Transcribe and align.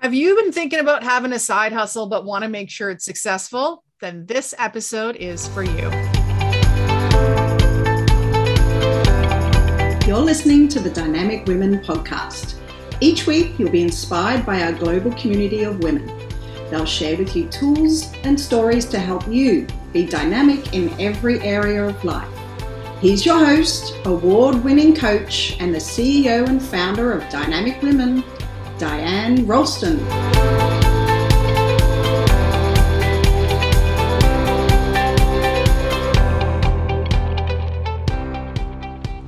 Have 0.00 0.14
you 0.14 0.34
been 0.34 0.50
thinking 0.50 0.78
about 0.78 1.02
having 1.02 1.34
a 1.34 1.38
side 1.38 1.74
hustle 1.74 2.06
but 2.06 2.24
want 2.24 2.42
to 2.42 2.48
make 2.48 2.70
sure 2.70 2.88
it's 2.88 3.04
successful? 3.04 3.84
Then 4.00 4.24
this 4.24 4.54
episode 4.56 5.16
is 5.16 5.46
for 5.48 5.62
you. 5.62 5.90
You're 10.06 10.24
listening 10.24 10.68
to 10.68 10.80
the 10.80 10.90
Dynamic 10.90 11.44
Women 11.46 11.80
podcast. 11.80 12.54
Each 13.02 13.26
week, 13.26 13.58
you'll 13.58 13.70
be 13.70 13.82
inspired 13.82 14.46
by 14.46 14.62
our 14.62 14.72
global 14.72 15.12
community 15.12 15.64
of 15.64 15.82
women. 15.82 16.10
They'll 16.70 16.86
share 16.86 17.18
with 17.18 17.36
you 17.36 17.48
tools 17.48 18.10
and 18.24 18.40
stories 18.40 18.86
to 18.86 18.98
help 18.98 19.28
you 19.28 19.66
be 19.92 20.06
dynamic 20.06 20.72
in 20.72 20.98
every 20.98 21.40
area 21.40 21.84
of 21.84 22.02
life. 22.04 22.26
He's 23.02 23.26
your 23.26 23.44
host, 23.44 23.94
award 24.06 24.64
winning 24.64 24.96
coach, 24.96 25.58
and 25.60 25.74
the 25.74 25.78
CEO 25.78 26.48
and 26.48 26.62
founder 26.62 27.12
of 27.12 27.28
Dynamic 27.28 27.82
Women, 27.82 28.24
Diane 28.80 29.46
Rolston. 29.46 29.98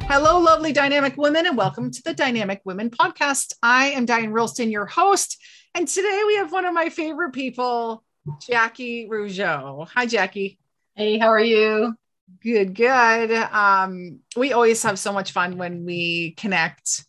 Hello, 0.08 0.40
lovely 0.40 0.72
dynamic 0.72 1.18
women, 1.18 1.44
and 1.44 1.54
welcome 1.54 1.90
to 1.90 2.02
the 2.02 2.14
Dynamic 2.14 2.62
Women 2.64 2.88
podcast. 2.88 3.52
I 3.62 3.88
am 3.88 4.06
Diane 4.06 4.32
Rolston, 4.32 4.70
your 4.70 4.86
host, 4.86 5.36
and 5.74 5.86
today 5.86 6.22
we 6.26 6.36
have 6.36 6.50
one 6.50 6.64
of 6.64 6.72
my 6.72 6.88
favorite 6.88 7.34
people, 7.34 8.04
Jackie 8.40 9.06
Rougeau. 9.06 9.86
Hi, 9.88 10.06
Jackie. 10.06 10.58
Hey, 10.94 11.18
how 11.18 11.28
are 11.28 11.38
you? 11.38 11.94
Good, 12.42 12.74
good. 12.74 13.30
Um, 13.30 14.20
we 14.34 14.54
always 14.54 14.82
have 14.82 14.98
so 14.98 15.12
much 15.12 15.32
fun 15.32 15.58
when 15.58 15.84
we 15.84 16.30
connect 16.38 17.04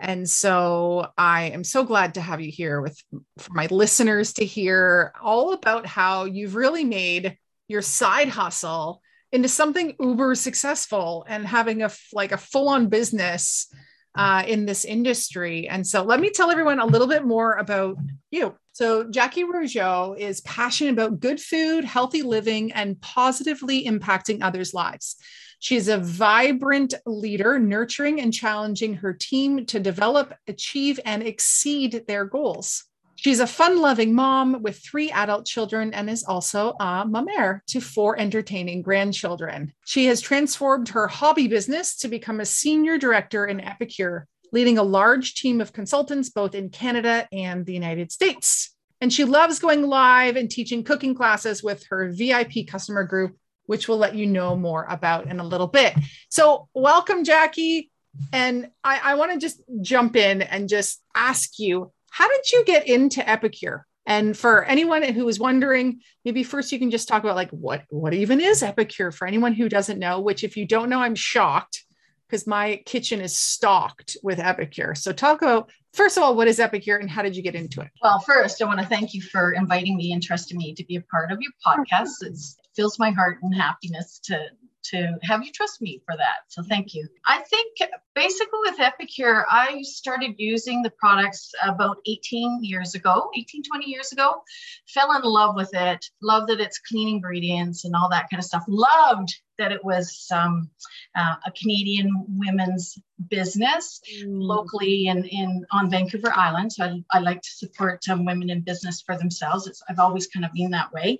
and 0.00 0.28
so 0.28 1.08
I 1.16 1.50
am 1.50 1.64
so 1.64 1.84
glad 1.84 2.14
to 2.14 2.20
have 2.20 2.40
you 2.40 2.50
here 2.50 2.80
with 2.80 3.00
for 3.38 3.52
my 3.52 3.66
listeners 3.70 4.34
to 4.34 4.44
hear 4.44 5.12
all 5.20 5.52
about 5.52 5.86
how 5.86 6.24
you've 6.24 6.54
really 6.54 6.84
made 6.84 7.36
your 7.68 7.82
side 7.82 8.28
hustle 8.28 9.02
into 9.32 9.48
something 9.48 9.94
uber 10.00 10.34
successful 10.34 11.24
and 11.28 11.46
having 11.46 11.82
a 11.82 11.90
like 12.12 12.32
a 12.32 12.38
full-on 12.38 12.88
business 12.88 13.68
uh, 14.16 14.42
in 14.46 14.66
this 14.66 14.84
industry. 14.84 15.68
And 15.68 15.86
so 15.86 16.02
let 16.02 16.20
me 16.20 16.30
tell 16.30 16.50
everyone 16.50 16.80
a 16.80 16.86
little 16.86 17.06
bit 17.06 17.24
more 17.24 17.54
about 17.54 17.96
you. 18.30 18.56
So 18.76 19.04
Jackie 19.04 19.44
Rougeau 19.44 20.18
is 20.18 20.42
passionate 20.42 20.92
about 20.92 21.18
good 21.18 21.40
food, 21.40 21.82
healthy 21.82 22.20
living, 22.20 22.72
and 22.72 23.00
positively 23.00 23.86
impacting 23.86 24.42
others' 24.42 24.74
lives. 24.74 25.16
She 25.60 25.76
is 25.76 25.88
a 25.88 25.96
vibrant 25.96 26.92
leader, 27.06 27.58
nurturing 27.58 28.20
and 28.20 28.34
challenging 28.34 28.92
her 28.96 29.14
team 29.14 29.64
to 29.64 29.80
develop, 29.80 30.34
achieve, 30.46 31.00
and 31.06 31.22
exceed 31.22 32.04
their 32.06 32.26
goals. 32.26 32.84
She's 33.14 33.40
a 33.40 33.46
fun 33.46 33.80
loving 33.80 34.14
mom 34.14 34.60
with 34.60 34.84
three 34.84 35.10
adult 35.10 35.46
children 35.46 35.94
and 35.94 36.10
is 36.10 36.22
also 36.24 36.74
a 36.78 37.06
mamere 37.06 37.62
to 37.68 37.80
four 37.80 38.20
entertaining 38.20 38.82
grandchildren. 38.82 39.72
She 39.86 40.04
has 40.08 40.20
transformed 40.20 40.90
her 40.90 41.08
hobby 41.08 41.48
business 41.48 41.96
to 42.00 42.08
become 42.08 42.40
a 42.40 42.44
senior 42.44 42.98
director 42.98 43.46
in 43.46 43.58
Epicure, 43.58 44.28
leading 44.52 44.78
a 44.78 44.82
large 44.82 45.34
team 45.34 45.60
of 45.60 45.72
consultants 45.72 46.30
both 46.30 46.54
in 46.54 46.70
Canada 46.70 47.28
and 47.32 47.66
the 47.66 47.74
United 47.74 48.12
States. 48.12 48.74
And 49.00 49.12
she 49.12 49.24
loves 49.24 49.58
going 49.58 49.82
live 49.82 50.36
and 50.36 50.50
teaching 50.50 50.82
cooking 50.82 51.14
classes 51.14 51.62
with 51.62 51.84
her 51.90 52.10
VIP 52.12 52.66
customer 52.66 53.04
group 53.04 53.36
which 53.66 53.88
we'll 53.88 53.98
let 53.98 54.14
you 54.14 54.26
know 54.26 54.56
more 54.56 54.86
about 54.88 55.26
in 55.26 55.40
a 55.40 55.44
little 55.44 55.66
bit. 55.66 55.94
So, 56.28 56.68
welcome, 56.74 57.24
Jackie. 57.24 57.90
And 58.32 58.70
I, 58.82 59.00
I 59.02 59.14
want 59.16 59.32
to 59.32 59.38
just 59.38 59.60
jump 59.82 60.16
in 60.16 60.40
and 60.40 60.68
just 60.68 61.02
ask 61.14 61.58
you 61.58 61.92
how 62.10 62.28
did 62.28 62.50
you 62.50 62.64
get 62.64 62.88
into 62.88 63.28
Epicure? 63.28 63.86
And 64.06 64.36
for 64.36 64.64
anyone 64.64 65.02
who 65.02 65.28
is 65.28 65.38
wondering, 65.38 66.00
maybe 66.24 66.44
first 66.44 66.72
you 66.72 66.78
can 66.78 66.90
just 66.90 67.08
talk 67.08 67.24
about 67.24 67.36
like 67.36 67.50
what 67.50 67.82
what 67.90 68.14
even 68.14 68.40
is 68.40 68.62
Epicure 68.62 69.10
for 69.10 69.26
anyone 69.26 69.52
who 69.52 69.68
doesn't 69.68 69.98
know. 69.98 70.20
Which, 70.20 70.44
if 70.44 70.56
you 70.56 70.66
don't 70.66 70.88
know, 70.88 71.00
I'm 71.00 71.16
shocked 71.16 71.84
because 72.28 72.46
my 72.46 72.82
kitchen 72.86 73.20
is 73.20 73.36
stocked 73.36 74.16
with 74.22 74.38
Epicure. 74.38 74.94
So 74.94 75.12
talk 75.12 75.42
about 75.42 75.70
first 75.92 76.16
of 76.16 76.22
all, 76.22 76.34
what 76.36 76.48
is 76.48 76.60
Epicure 76.60 76.96
and 76.96 77.10
how 77.10 77.22
did 77.22 77.36
you 77.36 77.42
get 77.42 77.54
into 77.54 77.80
it? 77.80 77.88
Well, 78.02 78.20
first, 78.20 78.60
I 78.60 78.66
want 78.66 78.80
to 78.80 78.86
thank 78.86 79.14
you 79.14 79.22
for 79.22 79.52
inviting 79.52 79.96
me 79.96 80.12
and 80.12 80.22
trusting 80.22 80.56
me 80.56 80.74
to 80.74 80.84
be 80.84 80.96
a 80.96 81.00
part 81.02 81.32
of 81.32 81.38
your 81.40 81.52
podcast. 81.66 82.22
It 82.22 82.38
fills 82.74 82.98
my 82.98 83.10
heart 83.10 83.38
and 83.42 83.54
happiness 83.54 84.20
to 84.24 84.46
to 84.90 85.18
have 85.22 85.42
you 85.42 85.50
trust 85.52 85.82
me 85.82 86.00
for 86.06 86.16
that. 86.16 86.46
So 86.48 86.62
thank 86.62 86.94
you. 86.94 87.08
I 87.26 87.40
think 87.40 87.76
basically 88.16 88.58
with 88.64 88.80
Epicure, 88.80 89.44
I 89.48 89.82
started 89.82 90.34
using 90.38 90.82
the 90.82 90.90
products 90.90 91.52
about 91.62 91.98
18 92.06 92.64
years 92.64 92.94
ago, 92.94 93.30
18, 93.36 93.62
20 93.62 93.88
years 93.88 94.10
ago. 94.10 94.42
Fell 94.88 95.14
in 95.14 95.22
love 95.22 95.54
with 95.54 95.70
it, 95.74 96.04
loved 96.22 96.48
that 96.48 96.58
it's 96.58 96.80
clean 96.80 97.08
ingredients 97.08 97.84
and 97.84 97.94
all 97.94 98.08
that 98.10 98.28
kind 98.30 98.40
of 98.40 98.46
stuff. 98.46 98.64
Loved 98.66 99.28
that 99.58 99.72
it 99.72 99.84
was 99.84 100.26
um, 100.32 100.70
uh, 101.14 101.36
a 101.46 101.50
Canadian 101.52 102.10
women's 102.28 102.98
business 103.28 104.00
mm. 104.18 104.24
locally 104.26 105.06
in, 105.06 105.24
in 105.24 105.64
on 105.72 105.90
Vancouver 105.90 106.32
Island. 106.34 106.72
So 106.72 106.84
I, 106.84 107.02
I 107.10 107.20
like 107.20 107.40
to 107.42 107.50
support 107.50 108.08
um, 108.08 108.24
women 108.24 108.50
in 108.50 108.60
business 108.60 109.00
for 109.00 109.16
themselves. 109.16 109.66
It's, 109.66 109.82
I've 109.88 109.98
always 109.98 110.26
kind 110.26 110.44
of 110.44 110.52
been 110.52 110.70
that 110.70 110.92
way, 110.92 111.18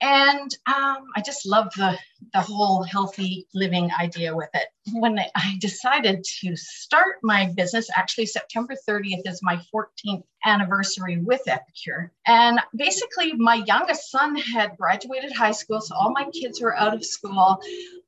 and 0.00 0.54
um, 0.66 1.04
I 1.16 1.22
just 1.24 1.46
love 1.46 1.68
the 1.76 1.98
the 2.32 2.40
whole 2.40 2.82
healthy 2.82 3.46
living 3.54 3.90
idea 3.98 4.34
with 4.34 4.50
it. 4.54 4.68
When 4.92 5.18
I 5.18 5.56
decided 5.58 6.24
to 6.40 6.56
start 6.56 7.16
my 7.22 7.52
business, 7.56 7.90
actually 7.94 8.26
September 8.26 8.74
30th 8.88 9.26
is 9.26 9.40
my 9.42 9.60
14th 9.74 10.22
anniversary 10.44 11.18
with 11.18 11.42
Epicure, 11.46 12.12
and 12.26 12.60
basically 12.74 13.32
my 13.34 13.56
youngest 13.66 14.10
son 14.10 14.36
had 14.36 14.76
graduated 14.76 15.32
high 15.32 15.50
school, 15.50 15.80
so 15.80 15.94
all 15.94 16.12
my 16.12 16.24
kids 16.32 16.60
were 16.60 16.76
out 16.76 16.94
of 16.94 17.04
school 17.04 17.60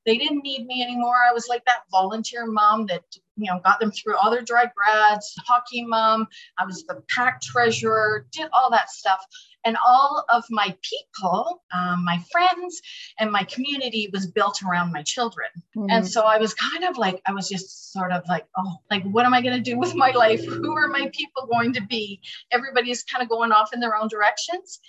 they 0.05 0.17
didn't 0.19 0.43
need 0.43 0.67
me 0.67 0.83
anymore. 0.83 1.17
I 1.29 1.33
was 1.33 1.49
like 1.49 1.65
that 1.67 1.83
volunteer 1.91 2.47
mom 2.47 2.87
that, 2.87 3.05
you 3.37 3.51
know, 3.51 3.61
got 3.65 3.79
them 3.79 3.93
through 3.93 4.17
all 4.17 4.31
their 4.31 4.43
dry 4.43 4.71
grads, 4.75 5.35
hockey 5.47 5.85
mom. 5.85 6.27
I 6.59 6.65
was 6.65 6.85
the 6.85 7.03
pack 7.09 7.41
treasurer, 7.41 8.27
did 8.33 8.49
all 8.53 8.71
that 8.71 8.91
stuff. 8.91 9.25
And 9.65 9.77
all 9.87 10.25
of 10.33 10.45
my 10.51 10.77
people, 10.83 11.63
um, 11.75 12.05
my 12.05 12.23
friends, 12.31 12.81
and 13.19 13.31
my 13.31 13.45
community 13.45 14.11
was 14.13 14.27
built 14.27 14.63
around 14.63 14.93
my 14.93 15.03
children. 15.03 15.49
Mm-hmm. 15.77 15.91
And 15.91 16.09
so 16.09 16.23
I 16.23 16.39
was 16.39 16.55
kind 16.55 16.85
of 16.85 16.99
like, 16.99 17.21
I 17.27 17.33
was 17.33 17.49
just 17.49 17.93
sort 17.93 18.13
of 18.13 18.23
like, 18.29 18.47
oh, 18.57 18.77
like, 18.91 19.05
what 19.05 19.25
am 19.25 19.35
I 19.35 19.43
going 19.43 19.55
to 19.55 19.71
do 19.71 19.79
with 19.79 19.95
my 19.95 20.11
life? 20.11 20.45
Who 20.45 20.77
are 20.77 20.89
my 20.89 21.11
people 21.13 21.47
going 21.51 21.73
to 21.75 21.83
be? 21.83 22.21
Everybody's 22.51 23.05
kind 23.05 23.23
of 23.23 23.29
going 23.29 23.53
off 23.53 23.73
in 23.73 23.81
their 23.81 23.97
own 23.97 24.09
directions. 24.09 24.81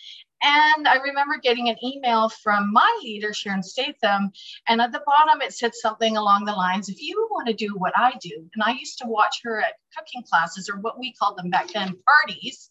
And 0.44 0.90
I 0.90 0.96
remember 0.96 1.38
getting 1.42 1.70
an 1.70 1.78
email 1.82 2.28
from 2.28 2.74
my 2.74 3.00
leader, 3.02 3.34
Sharon 3.34 3.64
Statham, 3.64 4.32
and 4.68 4.82
at 4.82 4.92
the 4.92 5.02
bottom 5.06 5.42
it 5.42 5.54
said 5.54 5.74
something 5.74 6.18
along 6.18 6.44
the 6.44 6.52
lines 6.52 6.90
if 6.90 7.02
you 7.02 7.30
want 7.32 7.48
to 7.48 7.54
do 7.54 7.70
what 7.78 7.94
I 7.96 8.14
do, 8.22 8.50
and 8.54 8.62
I 8.64 8.72
used 8.72 8.98
to 9.00 9.08
watch 9.08 9.40
her 9.44 9.62
at 9.62 9.76
cooking 9.98 10.24
classes 10.30 10.70
or 10.70 10.80
what 10.80 11.00
we 11.00 11.14
called 11.14 11.38
them 11.38 11.50
back 11.50 11.72
then 11.72 11.96
parties 12.06 12.70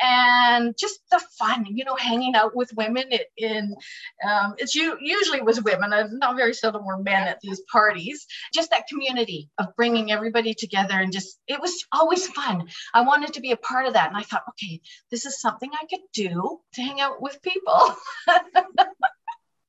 and 0.00 0.76
just 0.76 1.00
the 1.10 1.20
fun, 1.38 1.66
you 1.68 1.84
know, 1.84 1.96
hanging 1.96 2.34
out 2.34 2.54
with 2.54 2.72
women. 2.76 3.04
It, 3.10 3.28
in 3.36 3.74
um, 4.28 4.54
it's 4.58 4.74
you 4.74 4.96
usually 5.00 5.40
was 5.40 5.62
women, 5.62 5.92
and 5.92 6.18
not 6.18 6.36
very 6.36 6.54
seldom 6.54 6.84
were 6.84 6.98
men 6.98 7.28
at 7.28 7.40
these 7.40 7.60
parties. 7.72 8.26
Just 8.52 8.70
that 8.70 8.88
community 8.88 9.50
of 9.58 9.74
bringing 9.76 10.10
everybody 10.10 10.54
together, 10.54 10.94
and 10.94 11.12
just 11.12 11.38
it 11.46 11.60
was 11.60 11.86
always 11.92 12.26
fun. 12.28 12.68
I 12.92 13.02
wanted 13.02 13.34
to 13.34 13.40
be 13.40 13.52
a 13.52 13.56
part 13.56 13.86
of 13.86 13.94
that, 13.94 14.08
and 14.08 14.16
I 14.16 14.22
thought, 14.22 14.42
okay, 14.50 14.80
this 15.10 15.26
is 15.26 15.40
something 15.40 15.70
I 15.72 15.86
could 15.86 16.04
do 16.12 16.60
to 16.74 16.82
hang 16.82 17.00
out 17.00 17.22
with 17.22 17.40
people. 17.42 17.96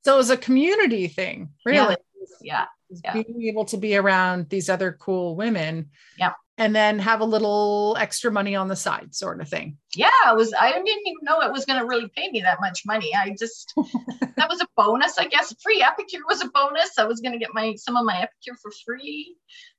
so 0.03 0.13
it 0.13 0.18
was 0.18 0.30
a 0.30 0.38
community 0.38 1.07
thing, 1.07 1.50
really. 1.66 1.97
Yeah. 2.42 2.66
yeah. 3.03 3.13
Being 3.13 3.44
able 3.47 3.66
to 3.66 3.78
be 3.78 3.96
around 3.96 4.50
these 4.50 4.69
other 4.69 4.92
cool 5.00 5.36
women. 5.36 5.90
Yeah 6.18 6.34
and 6.58 6.76
then 6.76 7.00
have 7.00 7.20
a 7.20 7.26
little 7.26 7.98
extra 8.00 8.32
money 8.32 8.56
on 8.56 8.68
the 8.68 8.76
side 8.76 9.14
sort 9.14 9.42
of 9.42 9.50
thing. 9.50 9.78
Yeah 9.96 10.10
it 10.28 10.36
was 10.36 10.54
i 10.60 10.72
didn't 10.72 10.88
even 10.88 11.24
know 11.24 11.42
it 11.42 11.52
was 11.52 11.66
going 11.66 11.80
to 11.80 11.86
really 11.86 12.10
pay 12.16 12.30
me 12.31 12.42
that 12.42 12.60
much 12.62 12.84
money. 12.86 13.13
I 13.13 13.36
just 13.38 13.74
that 14.38 14.50
was 14.50 14.62
a 14.62 14.68
bonus 14.75 15.18
i 15.18 15.25
guess. 15.25 15.54
Free 15.62 15.81
epicure 15.81 16.22
was 16.28 16.42
a 16.42 16.50
bonus. 16.50 16.98
I 16.98 17.06
was 17.06 17.22
going 17.22 17.34
to 17.34 17.40
get 17.40 17.50
my 17.54 17.75
some 17.75 17.98
of 17.98 18.06
my 18.06 18.16
epicure 18.18 18.56
for 18.62 18.72
free. 18.86 19.36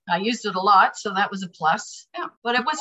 I 0.09 0.19
used 0.19 0.47
it 0.47 0.55
a 0.55 0.61
lot 0.61 0.97
so 0.97 1.13
that 1.15 1.31
was 1.31 1.43
a 1.43 1.49
plus. 1.49 2.09
Yeah 2.17 2.27
but 2.43 2.55
it 2.55 2.65
was 2.65 2.81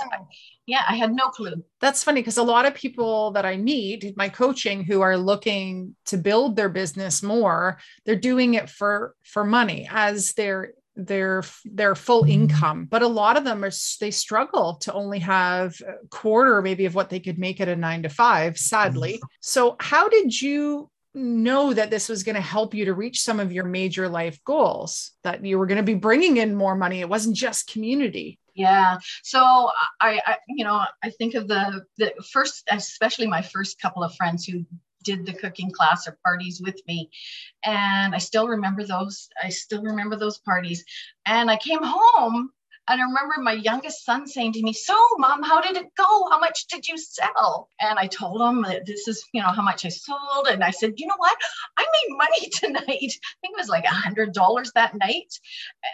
yeah. 0.67 0.83
i 0.87 0.95
had 0.95 1.13
no 1.13 1.29
clue. 1.29 1.63
That's 1.79 2.03
funny 2.03 2.21
because 2.21 2.37
a 2.37 2.43
lot 2.43 2.65
of 2.65 2.73
people 2.73 3.31
that 3.31 3.45
i 3.45 3.55
meet 3.55 4.15
my 4.17 4.29
coaching 4.29 4.83
who 4.83 5.01
are 5.01 5.17
looking 5.17 5.95
to 6.07 6.17
build 6.17 6.55
their 6.55 6.69
business 6.69 7.23
more 7.23 7.79
they're 8.05 8.15
doing 8.15 8.55
it 8.55 8.69
for 8.69 9.15
for 9.23 9.43
money 9.43 9.87
as 9.89 10.33
they're 10.33 10.73
their 10.95 11.43
their 11.65 11.95
full 11.95 12.23
income 12.23 12.85
but 12.85 13.01
a 13.01 13.07
lot 13.07 13.37
of 13.37 13.43
them 13.43 13.63
are 13.63 13.71
they 13.99 14.11
struggle 14.11 14.75
to 14.75 14.93
only 14.93 15.19
have 15.19 15.75
a 15.81 16.07
quarter 16.07 16.61
maybe 16.61 16.85
of 16.85 16.95
what 16.95 17.09
they 17.09 17.19
could 17.19 17.37
make 17.37 17.59
at 17.59 17.67
a 17.67 17.75
9 17.75 18.03
to 18.03 18.09
5 18.09 18.57
sadly 18.57 19.13
mm-hmm. 19.13 19.27
so 19.41 19.75
how 19.79 20.07
did 20.07 20.41
you 20.41 20.89
know 21.13 21.73
that 21.73 21.89
this 21.89 22.09
was 22.09 22.23
going 22.23 22.35
to 22.35 22.41
help 22.41 22.73
you 22.73 22.85
to 22.85 22.93
reach 22.93 23.21
some 23.21 23.39
of 23.39 23.51
your 23.51 23.63
major 23.63 24.09
life 24.09 24.37
goals 24.43 25.11
that 25.23 25.45
you 25.45 25.57
were 25.57 25.65
going 25.65 25.77
to 25.77 25.83
be 25.83 25.93
bringing 25.93 26.37
in 26.37 26.55
more 26.55 26.75
money 26.75 27.01
it 27.01 27.09
wasn't 27.09 27.35
just 27.35 27.71
community 27.71 28.39
Yeah. 28.55 28.99
So 29.21 29.41
I, 29.99 30.21
I, 30.25 30.37
you 30.47 30.63
know, 30.63 30.81
I 31.03 31.09
think 31.09 31.35
of 31.35 31.49
the 31.49 31.83
the 31.97 32.13
first, 32.31 32.63
especially 32.71 33.27
my 33.27 33.41
first 33.41 33.81
couple 33.81 34.01
of 34.01 34.15
friends 34.15 34.45
who 34.45 34.65
did 35.05 35.25
the 35.25 35.33
cooking 35.33 35.71
class 35.71 36.07
or 36.07 36.17
parties 36.23 36.61
with 36.61 36.79
me 36.87 37.09
and 37.63 38.13
i 38.13 38.17
still 38.17 38.47
remember 38.47 38.83
those 38.83 39.29
i 39.43 39.49
still 39.49 39.81
remember 39.81 40.15
those 40.15 40.37
parties 40.39 40.83
and 41.25 41.49
i 41.49 41.57
came 41.57 41.83
home 41.83 42.51
and 42.87 43.01
I 43.01 43.03
remember 43.03 43.35
my 43.39 43.53
youngest 43.53 44.05
son 44.05 44.27
saying 44.27 44.53
to 44.53 44.61
me, 44.61 44.71
So, 44.71 44.95
mom, 45.17 45.41
how 45.41 45.59
did 45.59 45.75
it 45.75 45.95
go? 45.97 46.29
How 46.29 46.39
much 46.39 46.67
did 46.67 46.87
you 46.87 46.97
sell? 46.97 47.69
And 47.79 47.97
I 47.97 48.05
told 48.05 48.41
him 48.41 48.61
that 48.63 48.85
this 48.85 49.07
is, 49.07 49.25
you 49.33 49.41
know, 49.41 49.49
how 49.49 49.63
much 49.63 49.85
I 49.85 49.89
sold. 49.89 50.47
And 50.47 50.63
I 50.63 50.69
said, 50.69 50.93
You 50.97 51.07
know 51.07 51.17
what? 51.17 51.35
I 51.77 51.83
made 51.83 52.15
money 52.15 52.49
tonight. 52.53 52.85
I 52.87 53.35
think 53.41 53.53
it 53.53 53.57
was 53.57 53.69
like 53.69 53.85
a 53.85 53.87
$100 53.87 54.73
that 54.73 54.95
night. 54.95 55.39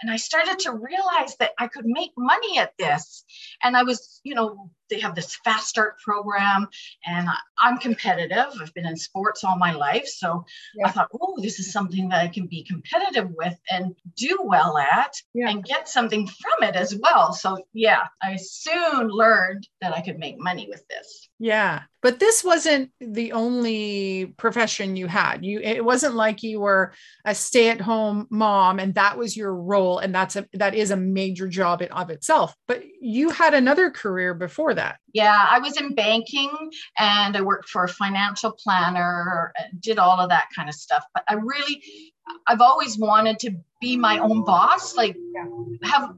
And 0.02 0.10
I 0.10 0.16
started 0.16 0.58
to 0.60 0.72
realize 0.72 1.36
that 1.38 1.52
I 1.58 1.68
could 1.68 1.86
make 1.86 2.12
money 2.16 2.58
at 2.58 2.76
this. 2.78 3.24
And 3.62 3.74
I 3.74 3.84
was, 3.84 4.20
you 4.22 4.34
know, 4.34 4.70
they 4.92 5.00
have 5.00 5.14
this 5.14 5.36
fast 5.36 5.68
start 5.68 5.98
program 6.00 6.68
and 7.06 7.26
i'm 7.58 7.78
competitive 7.78 8.46
i've 8.60 8.74
been 8.74 8.86
in 8.86 8.96
sports 8.96 9.42
all 9.42 9.56
my 9.56 9.72
life 9.72 10.06
so 10.06 10.44
yeah. 10.74 10.86
i 10.86 10.90
thought 10.90 11.08
oh 11.18 11.38
this 11.40 11.58
is 11.58 11.72
something 11.72 12.10
that 12.10 12.22
i 12.22 12.28
can 12.28 12.46
be 12.46 12.62
competitive 12.62 13.30
with 13.34 13.56
and 13.70 13.94
do 14.16 14.38
well 14.42 14.76
at 14.76 15.14
yeah. 15.32 15.48
and 15.48 15.64
get 15.64 15.88
something 15.88 16.26
from 16.26 16.68
it 16.68 16.76
as 16.76 16.94
well 16.94 17.32
so 17.32 17.58
yeah 17.72 18.02
i 18.22 18.36
soon 18.36 19.08
learned 19.08 19.66
that 19.80 19.94
i 19.94 20.00
could 20.02 20.18
make 20.18 20.38
money 20.38 20.66
with 20.68 20.86
this 20.88 21.28
yeah 21.42 21.82
but 22.02 22.18
this 22.18 22.42
wasn't 22.42 22.90
the 23.00 23.32
only 23.32 24.34
profession 24.36 24.96
you 24.96 25.06
had. 25.06 25.44
You 25.44 25.60
it 25.60 25.84
wasn't 25.84 26.16
like 26.16 26.42
you 26.42 26.60
were 26.60 26.92
a 27.24 27.34
stay-at-home 27.34 28.26
mom 28.28 28.80
and 28.80 28.94
that 28.96 29.16
was 29.16 29.36
your 29.36 29.54
role 29.54 29.98
and 29.98 30.14
that's 30.14 30.36
a 30.36 30.46
that 30.54 30.74
is 30.74 30.90
a 30.90 30.96
major 30.96 31.48
job 31.48 31.80
in 31.80 31.88
of 31.92 32.10
itself 32.10 32.54
but 32.66 32.82
you 33.00 33.30
had 33.30 33.54
another 33.54 33.90
career 33.90 34.34
before 34.34 34.74
that 34.74 34.98
yeah 35.12 35.46
i 35.50 35.58
was 35.58 35.80
in 35.80 35.94
banking 35.94 36.50
and 36.98 37.36
i 37.36 37.40
worked 37.40 37.68
for 37.68 37.84
a 37.84 37.88
financial 37.88 38.52
planner 38.52 39.52
did 39.80 39.98
all 39.98 40.20
of 40.20 40.28
that 40.28 40.48
kind 40.54 40.68
of 40.68 40.74
stuff 40.74 41.04
but 41.14 41.24
i 41.28 41.34
really 41.34 41.82
i've 42.46 42.60
always 42.60 42.98
wanted 42.98 43.38
to 43.38 43.50
be 43.80 43.96
my 43.96 44.18
own 44.18 44.44
boss 44.44 44.96
like 44.96 45.16
have 45.82 46.14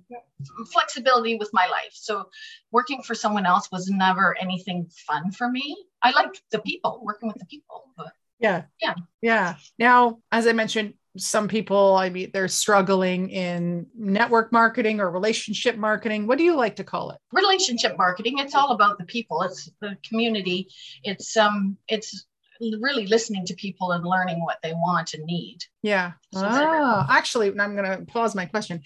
flexibility 0.67 1.37
with 1.37 1.51
my 1.53 1.67
life. 1.67 1.93
So 1.93 2.29
working 2.71 3.03
for 3.03 3.15
someone 3.15 3.47
else 3.47 3.71
was 3.71 3.89
never 3.89 4.37
anything 4.41 4.89
fun 5.07 5.31
for 5.31 5.49
me. 5.49 5.77
I 6.03 6.11
like 6.11 6.41
the 6.51 6.59
people, 6.61 7.01
working 7.03 7.29
with 7.29 7.39
the 7.39 7.47
people. 7.47 7.85
But 7.97 8.13
yeah. 8.39 8.65
Yeah. 8.81 8.95
Yeah. 9.21 9.57
Now, 9.79 10.21
as 10.31 10.47
I 10.47 10.53
mentioned, 10.53 10.95
some 11.17 11.47
people, 11.47 11.97
I 11.97 12.11
mean, 12.11 12.31
they're 12.33 12.49
struggling 12.49 13.31
in 13.31 13.87
network 13.95 14.53
marketing 14.53 15.01
or 15.01 15.11
relationship 15.11 15.77
marketing. 15.77 16.27
What 16.27 16.39
do 16.39 16.45
you 16.45 16.57
like 16.57 16.77
to 16.77 16.85
call 16.85 17.11
it? 17.11 17.19
Relationship 17.33 17.97
marketing. 17.97 18.39
It's 18.39 18.55
all 18.55 18.73
about 18.73 18.99
the 18.99 19.05
people. 19.05 19.43
It's 19.43 19.71
the 19.81 19.97
community. 20.09 20.69
It's 21.05 21.37
um, 21.37 21.77
it's 21.89 22.27
really 22.61 23.07
listening 23.07 23.45
to 23.47 23.55
people 23.55 23.93
and 23.93 24.05
learning 24.05 24.45
what 24.45 24.59
they 24.63 24.73
want 24.73 25.15
and 25.15 25.25
need. 25.25 25.59
Yeah. 25.83 26.13
So 26.33 26.47
oh, 26.47 27.07
actually, 27.09 27.49
I'm 27.49 27.77
going 27.77 27.99
to 27.99 28.05
pause 28.07 28.35
my 28.35 28.47
question. 28.47 28.83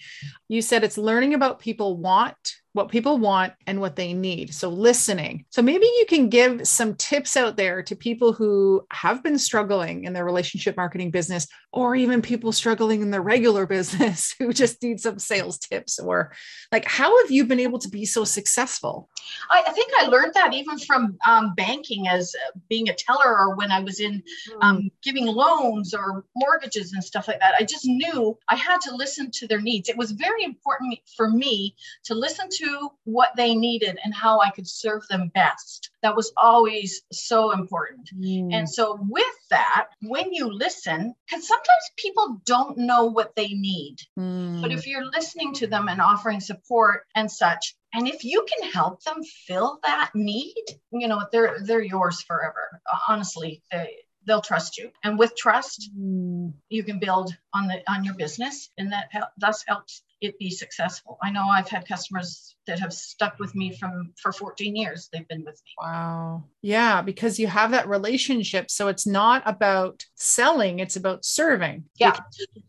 You 0.47 0.61
said 0.61 0.83
it's 0.83 0.97
learning 0.97 1.33
about 1.33 1.59
people 1.59 1.97
want 1.97 2.37
what 2.73 2.89
people 2.89 3.17
want 3.17 3.53
and 3.65 3.81
what 3.81 3.95
they 3.95 4.13
need. 4.13 4.53
So, 4.53 4.69
listening. 4.69 5.45
So, 5.49 5.61
maybe 5.61 5.85
you 5.85 6.05
can 6.07 6.29
give 6.29 6.67
some 6.67 6.95
tips 6.95 7.35
out 7.35 7.57
there 7.57 7.81
to 7.83 7.95
people 7.95 8.33
who 8.33 8.85
have 8.91 9.23
been 9.23 9.39
struggling 9.39 10.03
in 10.03 10.13
their 10.13 10.25
relationship 10.25 10.77
marketing 10.77 11.11
business, 11.11 11.47
or 11.71 11.95
even 11.95 12.21
people 12.21 12.51
struggling 12.51 13.01
in 13.01 13.11
their 13.11 13.21
regular 13.21 13.65
business 13.79 14.35
who 14.37 14.53
just 14.53 14.81
need 14.83 14.99
some 14.99 15.19
sales 15.19 15.57
tips. 15.57 15.99
Or, 15.99 16.31
like, 16.71 16.85
how 16.85 17.21
have 17.23 17.31
you 17.31 17.45
been 17.45 17.59
able 17.59 17.79
to 17.79 17.89
be 17.89 18.05
so 18.05 18.23
successful? 18.23 19.09
I, 19.49 19.63
I 19.67 19.71
think 19.71 19.91
I 19.99 20.07
learned 20.07 20.33
that 20.35 20.53
even 20.53 20.77
from 20.79 21.17
um, 21.27 21.53
banking 21.55 22.07
as 22.07 22.35
uh, 22.35 22.59
being 22.69 22.89
a 22.89 22.93
teller, 22.93 23.37
or 23.37 23.55
when 23.55 23.71
I 23.71 23.79
was 23.79 23.99
in 23.99 24.21
um, 24.61 24.77
hmm. 24.77 24.87
giving 25.01 25.25
loans 25.25 25.93
or 25.93 26.25
mortgages 26.35 26.93
and 26.93 27.03
stuff 27.03 27.27
like 27.27 27.39
that. 27.39 27.55
I 27.59 27.63
just 27.63 27.85
knew 27.85 28.37
I 28.47 28.55
had 28.55 28.79
to 28.81 28.95
listen 28.95 29.31
to 29.31 29.47
their 29.47 29.61
needs. 29.61 29.89
It 29.89 29.97
was 29.97 30.11
very 30.11 30.43
important 30.43 30.99
for 31.15 31.29
me 31.29 31.75
to 32.03 32.13
listen 32.13 32.47
to 32.49 32.58
to 32.59 32.89
what 33.03 33.35
they 33.35 33.55
needed 33.55 33.97
and 34.03 34.13
how 34.13 34.39
I 34.39 34.51
could 34.51 34.67
serve 34.67 35.07
them 35.07 35.31
best. 35.33 35.89
That 36.01 36.15
was 36.15 36.31
always 36.37 37.01
so 37.11 37.51
important. 37.51 38.09
Mm. 38.15 38.53
And 38.53 38.69
so, 38.69 38.97
with 39.01 39.25
that, 39.49 39.87
when 40.01 40.33
you 40.33 40.51
listen, 40.51 41.13
because 41.27 41.47
sometimes 41.47 41.91
people 41.97 42.41
don't 42.45 42.77
know 42.77 43.05
what 43.05 43.35
they 43.35 43.49
need, 43.49 43.97
mm. 44.17 44.61
but 44.61 44.71
if 44.71 44.87
you're 44.87 45.05
listening 45.05 45.53
to 45.55 45.67
them 45.67 45.87
and 45.87 46.01
offering 46.01 46.39
support 46.39 47.05
and 47.15 47.31
such, 47.31 47.75
and 47.93 48.07
if 48.07 48.23
you 48.23 48.45
can 48.47 48.69
help 48.71 49.03
them 49.03 49.23
fill 49.23 49.79
that 49.83 50.11
need, 50.13 50.65
you 50.91 51.07
know, 51.07 51.25
they're 51.31 51.59
they're 51.63 51.81
yours 51.81 52.21
forever. 52.21 52.81
Honestly, 53.07 53.61
they, 53.71 53.95
they'll 54.25 54.41
trust 54.41 54.77
you 54.77 54.91
and 55.03 55.17
with 55.17 55.35
trust 55.35 55.89
mm. 55.97 56.53
you 56.69 56.83
can 56.83 56.99
build 56.99 57.35
on 57.53 57.67
the 57.67 57.81
on 57.91 58.03
your 58.03 58.13
business 58.13 58.69
and 58.77 58.91
that 58.91 59.07
help, 59.11 59.29
thus 59.37 59.63
helps 59.67 60.03
it 60.21 60.37
be 60.39 60.49
successful. 60.49 61.17
I 61.21 61.31
know 61.31 61.47
I've 61.47 61.69
had 61.69 61.87
customers 61.87 62.55
that 62.69 62.79
have 62.79 62.93
stuck 62.93 63.39
with 63.39 63.55
me 63.55 63.75
from 63.75 64.13
for 64.21 64.31
14 64.31 64.75
years. 64.75 65.09
They've 65.11 65.27
been 65.27 65.43
with 65.43 65.61
me. 65.65 65.71
Wow. 65.77 66.43
Yeah, 66.61 67.01
because 67.01 67.39
you 67.39 67.47
have 67.47 67.71
that 67.71 67.87
relationship. 67.87 68.69
So 68.69 68.87
it's 68.87 69.07
not 69.07 69.43
about 69.45 70.05
selling, 70.15 70.79
it's 70.79 70.95
about 70.95 71.25
serving. 71.25 71.85
Yeah. 71.99 72.17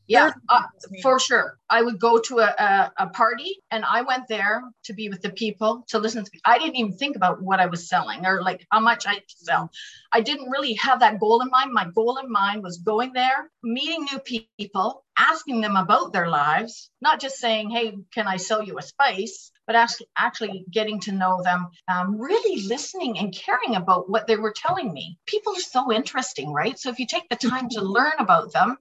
Yeah, 0.07 0.33
uh, 0.49 0.63
for 1.03 1.21
sure. 1.21 1.57
I 1.69 1.83
would 1.83 2.01
go 2.01 2.19
to 2.19 2.41
a, 2.41 2.47
a, 2.47 2.93
a, 2.99 3.07
party 3.11 3.63
and 3.71 3.85
I 3.85 4.03
went 4.03 4.27
there 4.29 4.65
to 4.87 4.93
be 4.93 5.09
with 5.09 5.23
the 5.23 5.31
people 5.31 5.85
to 5.91 6.01
listen 6.01 6.25
to. 6.25 6.31
I 6.45 6.59
didn't 6.59 6.75
even 6.75 6.97
think 6.97 7.15
about 7.15 7.41
what 7.41 7.61
I 7.61 7.67
was 7.67 7.89
selling 7.89 8.27
or 8.27 8.43
like 8.43 8.67
how 8.73 8.81
much 8.81 9.07
I 9.07 9.23
sell. 9.29 9.71
I 10.11 10.21
didn't 10.21 10.51
really 10.51 10.73
have 10.75 10.99
that 10.99 11.21
goal 11.21 11.43
in 11.43 11.51
mind. 11.51 11.73
My 11.73 11.87
goal 11.95 12.17
in 12.17 12.29
mind 12.29 12.65
was 12.65 12.79
going 12.79 13.13
there, 13.13 13.53
meeting 13.63 14.09
new 14.11 14.19
people, 14.59 15.05
asking 15.17 15.61
them 15.61 15.77
about 15.77 16.13
their 16.13 16.29
lives, 16.29 16.91
not 17.01 17.21
just 17.21 17.37
saying, 17.37 17.71
hey, 17.71 17.97
can 18.13 18.27
I 18.27 18.39
sell 18.39 18.65
you 18.65 18.79
a 18.79 18.83
spice? 18.83 19.53
But 19.71 19.77
actually, 19.77 20.09
actually 20.19 20.65
getting 20.69 20.99
to 21.03 21.13
know 21.13 21.45
them, 21.45 21.69
um, 21.87 22.21
really 22.21 22.67
listening 22.67 23.21
and 23.21 23.33
caring 23.33 23.77
about 23.77 24.11
what 24.11 24.27
they 24.27 24.35
were 24.35 24.53
telling 24.53 24.93
me. 24.93 25.17
People 25.27 25.53
are 25.53 25.61
so 25.61 25.93
interesting, 25.93 26.53
right? 26.53 26.77
So 26.77 26.91
if 26.91 26.99
you 26.99 27.07
take 27.07 27.29
the 27.29 27.37
time 27.49 27.69
to 27.69 27.81
learn 27.81 28.15
about 28.19 28.53
them, 28.53 28.79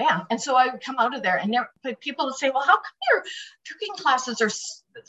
yeah. 0.00 0.22
And 0.30 0.42
so 0.42 0.56
I 0.56 0.66
would 0.66 0.82
come 0.82 0.96
out 0.98 1.14
of 1.14 1.22
there, 1.22 1.36
and 1.36 1.54
there, 1.54 1.96
people 2.00 2.24
would 2.24 2.34
say, 2.34 2.50
"Well, 2.50 2.64
how 2.64 2.74
come 2.74 2.98
your 3.12 3.22
cooking 3.68 3.94
classes 3.94 4.40
are 4.40 4.50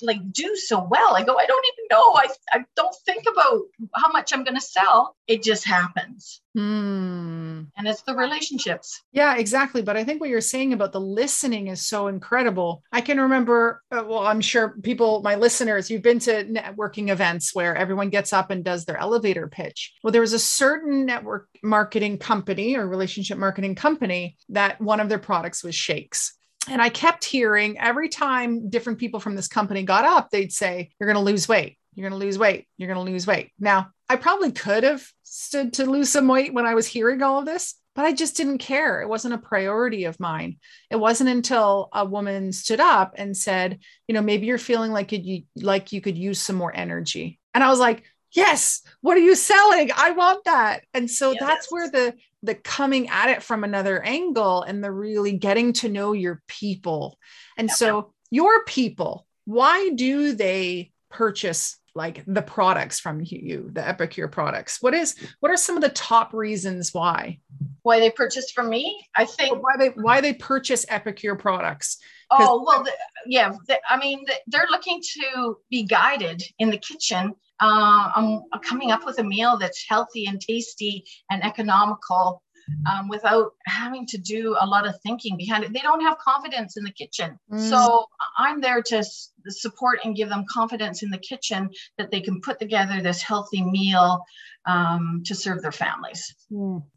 like 0.02 0.32
do 0.32 0.56
so 0.56 0.88
well. 0.90 1.16
I 1.16 1.24
go, 1.24 1.38
I 1.38 1.46
don't 1.46 1.66
even 1.74 1.88
know. 1.92 2.14
I, 2.14 2.28
I 2.52 2.66
don't 2.76 2.96
think 3.06 3.26
about 3.32 3.62
how 3.96 4.12
much 4.12 4.34
I'm 4.34 4.44
going 4.44 4.56
to 4.56 4.62
sell. 4.62 5.16
It 5.28 5.44
just 5.44 5.66
happens. 5.66 6.42
Hmm. 6.56 7.64
And 7.76 7.88
it's 7.88 8.04
the 8.04 8.16
relationships. 8.16 9.02
Yeah, 9.12 9.38
exactly. 9.38 9.82
But 9.82 9.98
I 9.98 10.04
think 10.04 10.22
what 10.22 10.30
you're 10.30 10.42
saying 10.42 10.74
about 10.74 10.92
the 10.92 11.02
listening 11.02 11.68
is 11.68 11.86
so 11.86 12.08
incredible. 12.08 12.84
I 12.92 13.02
can 13.02 13.20
remember, 13.20 13.82
uh, 13.92 14.04
well, 14.08 14.26
I'm 14.28 14.42
sure 14.42 14.76
people, 14.84 15.22
my 15.24 15.36
listeners, 15.36 15.90
you've 15.90 16.04
been 16.04 16.20
to 16.20 16.46
networking 16.46 17.10
events 17.10 17.56
where 17.56 17.76
everyone 17.76 18.10
gets 18.10 18.34
up 18.34 18.52
and 18.52 18.64
does 18.64 18.86
their 18.86 18.98
elevator 18.98 19.48
pitch. 19.48 19.94
Well, 20.04 20.12
there 20.12 20.22
was 20.22 20.34
a 20.34 20.40
certain 20.40 21.06
network 21.06 21.48
marketing 21.64 22.20
company 22.20 22.76
or 22.76 22.88
relationship 22.88 23.38
marketing 23.38 23.76
company 23.76 24.38
that 24.50 24.80
one 24.80 25.00
of 25.00 25.10
their 25.10 25.20
products 25.20 25.64
was 25.64 25.76
shakes. 25.76 26.38
And 26.70 26.82
I 26.82 26.90
kept 26.90 27.26
hearing 27.26 27.78
every 27.78 28.10
time 28.10 28.70
different 28.70 29.00
people 29.00 29.20
from 29.20 29.36
this 29.36 29.48
company 29.48 29.84
got 29.84 30.06
up, 30.06 30.30
they'd 30.30 30.54
say, 30.54 30.92
You're 31.00 31.12
going 31.12 31.24
to 31.24 31.32
lose 31.32 31.48
weight. 31.48 31.78
You're 31.94 32.10
going 32.10 32.20
to 32.20 32.26
lose 32.26 32.40
weight. 32.40 32.68
You're 32.78 32.94
going 32.94 33.06
to 33.06 33.12
lose 33.12 33.28
weight. 33.28 33.52
Now, 33.60 33.92
I 34.10 34.16
probably 34.16 34.52
could 34.52 34.84
have 34.84 35.06
stood 35.24 35.74
to 35.74 35.90
lose 35.90 36.10
some 36.10 36.28
weight 36.28 36.54
when 36.54 36.66
I 36.66 36.76
was 36.76 36.88
hearing 36.88 37.22
all 37.22 37.40
of 37.40 37.46
this, 37.46 37.76
but 37.96 38.06
I 38.06 38.14
just 38.14 38.36
didn't 38.38 38.58
care. 38.60 39.02
It 39.02 39.10
wasn't 39.10 39.34
a 39.34 39.40
priority 39.40 40.06
of 40.06 40.20
mine. 40.20 40.58
It 40.90 40.96
wasn't 40.96 41.30
until 41.30 41.90
a 41.94 42.06
woman 42.06 42.52
stood 42.52 42.80
up 42.80 43.14
and 43.18 43.36
said, 43.36 43.80
You 44.08 44.14
know, 44.14 44.22
maybe 44.22 44.48
you're 44.48 44.58
feeling 44.58 44.92
like 44.92 45.12
you 45.12 45.44
like 45.56 45.92
you 45.92 46.02
could 46.02 46.18
use 46.18 46.40
some 46.40 46.56
more 46.56 46.76
energy. 46.76 47.40
And 47.54 47.64
I 47.64 47.70
was 47.70 47.80
like, 47.80 48.04
yes 48.36 48.82
what 49.02 49.16
are 49.16 49.22
you 49.22 49.36
selling 49.36 49.92
i 49.96 50.12
want 50.12 50.44
that 50.46 50.84
and 50.94 51.10
so 51.10 51.32
yes. 51.32 51.40
that's 51.40 51.72
where 51.72 51.90
the 51.90 52.14
the 52.44 52.56
coming 52.56 53.10
at 53.10 53.30
it 53.30 53.42
from 53.42 53.64
another 53.64 54.02
angle 54.04 54.62
and 54.62 54.84
the 54.84 54.92
really 54.92 55.32
getting 55.32 55.74
to 55.74 55.90
know 55.90 56.14
your 56.14 56.44
people. 56.48 57.18
And 57.58 57.72
so 57.72 58.14
your 58.30 58.64
people 58.66 59.26
why 59.46 59.90
do 59.90 60.34
they 60.34 60.92
purchase 61.10 61.78
like 61.96 62.24
the 62.26 62.42
products 62.42 63.00
from 63.00 63.22
you 63.24 63.70
the 63.72 63.88
epicure 63.88 64.28
products? 64.28 64.82
What 64.82 64.94
is 64.94 65.16
what 65.40 65.52
are 65.52 65.58
some 65.58 65.76
of 65.76 65.84
the 65.84 65.90
top 65.90 66.34
reasons 66.34 66.94
why? 66.94 67.40
Why 67.84 68.00
they 68.00 68.10
purchase 68.10 68.52
from 68.52 68.70
me? 68.70 69.06
I 69.16 69.26
think 69.26 69.62
why 69.62 69.78
they 69.78 69.90
why 69.90 70.22
they 70.22 70.34
purchase 70.34 70.86
epicure 70.90 71.36
products? 71.36 71.98
Oh 72.32 72.64
well 72.66 72.84
the, 72.84 72.92
yeah 73.28 73.54
the, 73.68 73.80
i 73.88 73.98
mean 73.98 74.24
the, 74.26 74.34
they're 74.48 74.68
looking 74.72 75.02
to 75.14 75.58
be 75.70 75.84
guided 75.84 76.42
in 76.58 76.72
the 76.72 76.78
kitchen 76.78 77.36
uh, 77.60 78.12
I'm 78.16 78.42
coming 78.62 78.92
up 78.92 79.06
with 79.06 79.20
a 79.20 79.24
meal 79.24 79.58
that's 79.58 79.86
healthy 79.88 80.26
and 80.26 80.40
tasty 80.40 81.06
and 81.30 81.44
economical 81.44 82.42
um, 82.90 83.08
without 83.10 83.54
having 83.66 84.06
to 84.08 84.18
do 84.18 84.56
a 84.60 84.66
lot 84.66 84.88
of 84.88 84.96
thinking 85.02 85.38
behind 85.38 85.64
it. 85.64 85.74
They 85.74 85.80
don't 85.80 86.02
have 86.02 86.18
confidence 86.18 86.78
in 86.78 86.84
the 86.84 86.92
kitchen. 86.92 87.38
Mm. 87.52 87.70
So 87.70 88.06
I'm 88.38 88.62
there 88.62 88.82
to 88.82 88.98
s- 88.98 89.32
support 89.48 90.00
and 90.04 90.16
give 90.16 90.30
them 90.30 90.46
confidence 90.50 91.04
in 91.04 91.10
the 91.10 91.18
kitchen 91.18 91.70
that 91.98 92.12
they 92.12 92.22
can 92.22 92.42
put 92.42 92.60
together 92.60 93.02
this 93.02 93.22
healthy 93.22 93.64
meal 93.64 94.24
um, 94.66 95.24
to 95.26 95.36
serve 95.36 95.62
their 95.62 95.72
families. 95.72 96.36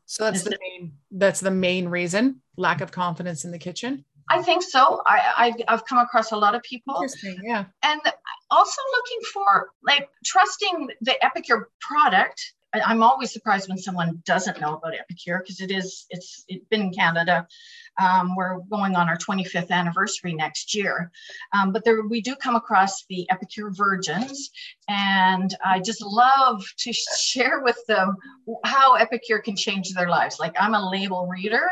So 0.06 0.24
that's 0.24 0.38
Is 0.38 0.44
the 0.44 0.58
main 0.60 0.92
that's 1.10 1.40
the 1.40 1.50
main 1.50 1.88
reason 1.88 2.42
lack 2.56 2.80
of 2.80 2.92
confidence 2.92 3.44
in 3.44 3.50
the 3.50 3.58
kitchen. 3.58 4.04
I 4.28 4.42
think 4.42 4.62
so. 4.62 5.02
I, 5.06 5.54
I 5.68 5.72
I've 5.72 5.84
come 5.86 5.98
across 5.98 6.32
a 6.32 6.36
lot 6.36 6.54
of 6.54 6.62
people 6.62 6.94
Interesting. 6.96 7.38
Yeah. 7.44 7.64
and 7.82 8.00
also 8.50 8.80
looking 8.96 9.20
for 9.32 9.70
like 9.84 10.08
trusting 10.24 10.88
the 11.00 11.24
epicure 11.24 11.68
product 11.80 12.54
I- 12.74 12.80
i'm 12.82 13.02
always 13.02 13.32
surprised 13.32 13.68
when 13.68 13.78
someone 13.78 14.22
doesn't 14.24 14.60
know 14.60 14.74
about 14.76 14.94
epicure 14.94 15.40
because 15.42 15.60
it 15.60 15.70
is 15.70 16.06
it's 16.10 16.44
it's 16.48 16.64
been 16.70 16.82
in 16.82 16.92
canada 16.92 17.46
um, 17.98 18.34
we're 18.36 18.58
going 18.70 18.96
on 18.96 19.08
our 19.08 19.16
25th 19.16 19.70
anniversary 19.70 20.34
next 20.34 20.74
year. 20.74 21.10
Um, 21.52 21.72
but 21.72 21.84
there 21.84 22.02
we 22.02 22.20
do 22.20 22.34
come 22.36 22.56
across 22.56 23.04
the 23.08 23.28
epicure 23.30 23.70
virgins 23.70 24.50
and 24.88 25.56
i 25.64 25.80
just 25.80 26.02
love 26.02 26.64
to 26.78 26.92
share 27.18 27.60
with 27.62 27.78
them 27.88 28.16
how 28.64 28.94
epicure 28.94 29.40
can 29.40 29.56
change 29.56 29.92
their 29.92 30.08
lives. 30.08 30.38
Like 30.38 30.54
i'm 30.58 30.74
a 30.74 30.90
label 30.90 31.26
reader. 31.26 31.68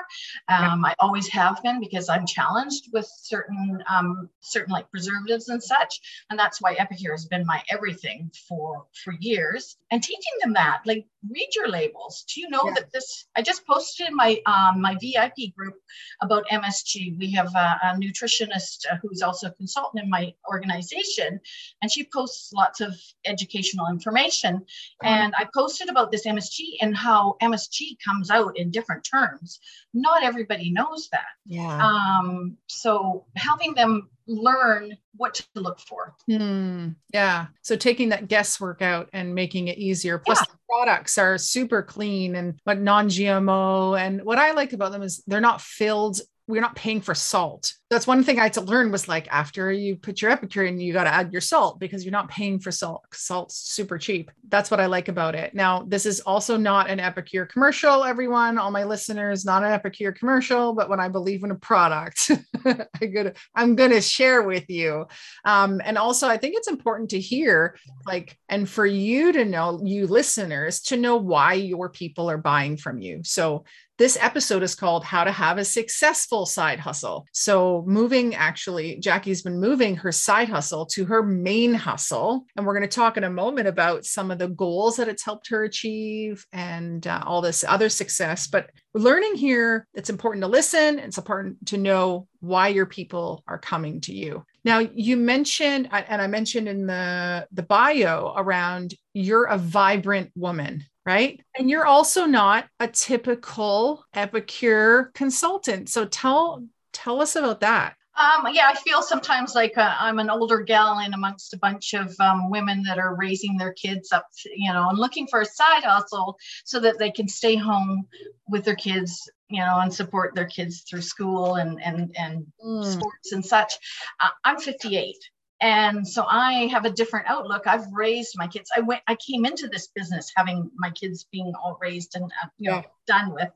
Um, 0.48 0.84
i 0.84 0.94
always 1.00 1.28
have 1.28 1.62
been 1.62 1.80
because 1.80 2.08
i'm 2.08 2.26
challenged 2.26 2.88
with 2.92 3.06
certain 3.22 3.82
um, 3.88 4.28
certain 4.40 4.72
like 4.72 4.90
preservatives 4.90 5.48
and 5.48 5.62
such 5.62 6.00
and 6.30 6.38
that's 6.38 6.60
why 6.60 6.74
epicure 6.74 7.12
has 7.12 7.26
been 7.26 7.44
my 7.46 7.62
everything 7.70 8.30
for 8.48 8.86
for 9.04 9.14
years. 9.20 9.76
And 9.90 10.02
teaching 10.02 10.32
them 10.42 10.54
that 10.54 10.80
like 10.86 11.06
read 11.30 11.48
your 11.54 11.68
labels. 11.68 12.24
Do 12.32 12.40
you 12.40 12.48
know 12.50 12.62
Yeah. 12.66 12.74
that 12.74 12.92
this 12.92 13.26
i 13.36 13.42
just 13.42 13.66
posted 13.66 14.08
in 14.08 14.16
my 14.16 14.40
um, 14.46 14.80
my 14.80 14.96
vip 15.00 15.34
group 15.56 15.74
about 16.23 16.44
msg 16.52 17.18
we 17.18 17.30
have 17.30 17.54
a, 17.54 17.78
a 17.83 17.87
nutritionist 17.99 18.85
uh, 18.90 18.97
who's 19.02 19.23
also 19.23 19.49
a 19.49 19.52
consultant 19.52 20.02
in 20.02 20.11
my 20.11 20.33
organization 20.49 21.40
and 21.83 21.90
she 21.90 22.09
posts 22.12 22.52
lots 22.52 22.80
of 22.80 22.94
educational 23.25 23.88
information. 23.88 24.64
And 25.02 25.35
i 25.37 25.47
posted 25.54 25.88
about 25.88 26.11
this 26.11 26.26
msg 26.26 26.59
and 26.80 26.97
how 26.97 27.37
msg 27.42 27.97
comes 28.04 28.30
out 28.30 28.56
in 28.56 28.71
different 28.71 29.04
terms. 29.04 29.61
Not 29.92 30.23
everybody 30.23 30.71
knows 30.71 31.09
that. 31.12 31.33
Yeah. 31.47 31.78
um, 31.87 32.56
so 32.66 33.26
helping 33.37 33.75
them 33.75 34.09
learn 34.26 34.96
what 35.16 35.34
to 35.34 35.44
look 35.54 35.78
for. 35.80 36.14
Hmm. 36.26 36.90
Yeah. 37.12 37.46
So 37.62 37.76
taking 37.76 38.08
that 38.10 38.28
guesswork 38.28 38.82
out 38.82 39.08
and 39.12 39.34
making 39.34 39.68
it 39.68 39.78
easier. 39.78 40.18
Plus, 40.18 40.40
Yeah. 40.40 40.44
the 40.52 40.58
products 40.68 41.18
are 41.18 41.36
super 41.38 41.82
clean 41.82 42.34
and 42.36 42.58
but 42.64 42.80
non-GMO. 42.80 43.98
And 43.98 44.22
what 44.24 44.38
I 44.38 44.52
like 44.52 44.72
about 44.72 44.92
them 44.92 45.02
is 45.02 45.22
they're 45.26 45.40
not 45.40 45.60
filled. 45.60 46.20
We're 46.46 46.60
not 46.60 46.76
paying 46.76 47.00
for 47.00 47.14
salt. 47.14 47.72
That's 47.90 48.06
one 48.06 48.24
thing 48.24 48.38
I 48.38 48.44
had 48.44 48.54
to 48.54 48.60
learn 48.60 48.90
was 48.90 49.08
like 49.08 49.28
after 49.30 49.70
you 49.70 49.96
put 49.96 50.20
your 50.20 50.30
epicure 50.30 50.64
in, 50.64 50.80
you 50.80 50.92
got 50.92 51.04
to 51.04 51.14
add 51.14 51.32
your 51.32 51.40
salt 51.40 51.78
because 51.78 52.04
you're 52.04 52.12
not 52.12 52.28
paying 52.28 52.58
for 52.58 52.70
salt. 52.70 53.04
Salt's 53.12 53.56
super 53.56 53.98
cheap. 53.98 54.30
That's 54.48 54.70
what 54.70 54.80
I 54.80 54.86
like 54.86 55.08
about 55.08 55.34
it. 55.34 55.54
Now, 55.54 55.84
this 55.86 56.04
is 56.04 56.20
also 56.20 56.56
not 56.56 56.90
an 56.90 56.98
epicure 56.98 57.46
commercial, 57.46 58.04
everyone, 58.04 58.58
all 58.58 58.70
my 58.70 58.84
listeners, 58.84 59.44
not 59.44 59.62
an 59.62 59.72
epicure 59.72 60.12
commercial, 60.12 60.74
but 60.74 60.88
when 60.88 61.00
I 61.00 61.08
believe 61.08 61.44
in 61.44 61.50
a 61.50 61.56
product, 61.56 62.30
I 62.64 63.06
gonna, 63.06 63.32
I'm 63.54 63.76
going 63.76 63.92
to 63.92 64.00
share 64.00 64.42
with 64.42 64.68
you. 64.68 65.06
Um, 65.44 65.80
and 65.84 65.96
also, 65.96 66.28
I 66.28 66.36
think 66.36 66.56
it's 66.56 66.68
important 66.68 67.10
to 67.10 67.20
hear, 67.20 67.76
like, 68.06 68.36
and 68.48 68.68
for 68.68 68.86
you 68.86 69.32
to 69.32 69.44
know, 69.44 69.80
you 69.84 70.06
listeners, 70.06 70.80
to 70.82 70.96
know 70.96 71.16
why 71.16 71.54
your 71.54 71.88
people 71.88 72.28
are 72.28 72.38
buying 72.38 72.76
from 72.76 72.98
you. 72.98 73.20
So, 73.24 73.64
this 73.96 74.18
episode 74.20 74.64
is 74.64 74.74
called 74.74 75.04
How 75.04 75.22
to 75.22 75.30
Have 75.30 75.58
a 75.58 75.64
Successful 75.64 76.46
Side 76.46 76.80
Hustle. 76.80 77.26
So, 77.32 77.84
moving 77.86 78.34
actually, 78.34 78.96
Jackie's 78.96 79.42
been 79.42 79.60
moving 79.60 79.94
her 79.96 80.10
side 80.10 80.48
hustle 80.48 80.84
to 80.86 81.04
her 81.04 81.22
main 81.22 81.74
hustle. 81.74 82.44
And 82.56 82.66
we're 82.66 82.74
going 82.74 82.88
to 82.88 82.94
talk 82.94 83.16
in 83.16 83.24
a 83.24 83.30
moment 83.30 83.68
about 83.68 84.04
some 84.04 84.32
of 84.32 84.38
the 84.38 84.48
goals 84.48 84.96
that 84.96 85.08
it's 85.08 85.24
helped 85.24 85.48
her 85.48 85.62
achieve 85.62 86.44
and 86.52 87.06
uh, 87.06 87.22
all 87.24 87.40
this 87.40 87.64
other 87.66 87.88
success. 87.88 88.48
But 88.48 88.70
learning 88.94 89.36
here, 89.36 89.86
it's 89.94 90.10
important 90.10 90.42
to 90.42 90.48
listen, 90.48 90.98
it's 90.98 91.18
important 91.18 91.66
to 91.66 91.78
know 91.78 92.26
why 92.40 92.68
your 92.68 92.86
people 92.86 93.44
are 93.46 93.58
coming 93.58 94.00
to 94.02 94.12
you. 94.12 94.44
Now, 94.64 94.80
you 94.80 95.16
mentioned, 95.16 95.88
and 95.92 96.20
I 96.20 96.26
mentioned 96.26 96.68
in 96.68 96.86
the, 96.86 97.46
the 97.52 97.62
bio 97.62 98.34
around 98.36 98.94
you're 99.12 99.44
a 99.44 99.56
vibrant 99.56 100.32
woman 100.34 100.84
right? 101.04 101.40
And 101.58 101.68
you're 101.70 101.87
also 101.87 102.26
not 102.26 102.66
a 102.80 102.88
typical 102.88 104.04
epicure 104.14 105.11
consultant. 105.14 105.88
So 105.88 106.04
tell 106.04 106.64
tell 106.92 107.20
us 107.20 107.37
about 107.37 107.61
that. 107.61 107.96
Um, 108.16 108.46
yeah, 108.52 108.68
I 108.73 108.75
feel 108.76 109.02
sometimes 109.02 109.56
like 109.56 109.76
uh, 109.76 109.96
I'm 109.99 110.20
an 110.20 110.30
older 110.30 110.61
gal 110.61 111.00
in 111.00 111.14
amongst 111.14 111.52
a 111.52 111.58
bunch 111.58 111.94
of 111.94 112.14
um, 112.20 112.49
women 112.49 112.84
that 112.84 112.96
are 112.96 113.16
raising 113.16 113.56
their 113.56 113.73
kids 113.73 114.12
up, 114.12 114.26
you 114.54 114.73
know, 114.73 114.88
and 114.88 114.99
looking 114.99 115.26
for 115.26 115.40
a 115.40 115.44
side 115.44 115.82
hustle 115.82 116.38
so 116.64 116.78
that 116.78 116.99
they 117.00 117.11
can 117.11 117.26
stay 117.26 117.56
home 117.56 118.06
with 118.49 118.64
their 118.64 118.76
kids, 118.76 119.28
you 119.50 119.58
know, 119.61 119.80
and 119.80 119.92
support 119.92 120.32
their 120.34 120.46
kids 120.46 120.84
through 120.88 121.02
school 121.02 121.56
and 121.56 121.82
and 121.82 122.14
and 122.16 122.46
Mm. 122.64 122.84
sports 122.84 123.32
and 123.32 123.44
such. 123.44 123.75
Uh, 124.20 124.30
I'm 124.44 124.58
58. 124.58 125.16
And 125.61 126.06
so 126.06 126.25
I 126.28 126.66
have 126.66 126.84
a 126.84 126.90
different 126.90 127.26
outlook. 127.28 127.66
I've 127.66 127.87
raised 127.92 128.34
my 128.37 128.46
kids. 128.46 128.70
I 128.76 128.80
went, 128.80 129.02
I 129.06 129.16
came 129.16 129.46
into 129.46 129.68
this 129.68 129.88
business 129.94 130.32
having 130.34 130.70
my 130.76 130.90
kids 130.90 131.26
being 131.30 131.52
all 131.54 131.78
raised 131.80 132.16
and 132.16 132.25
uh, 132.25 132.49
you 132.58 132.70
know 132.70 132.82
done 133.06 133.32
with, 133.32 133.50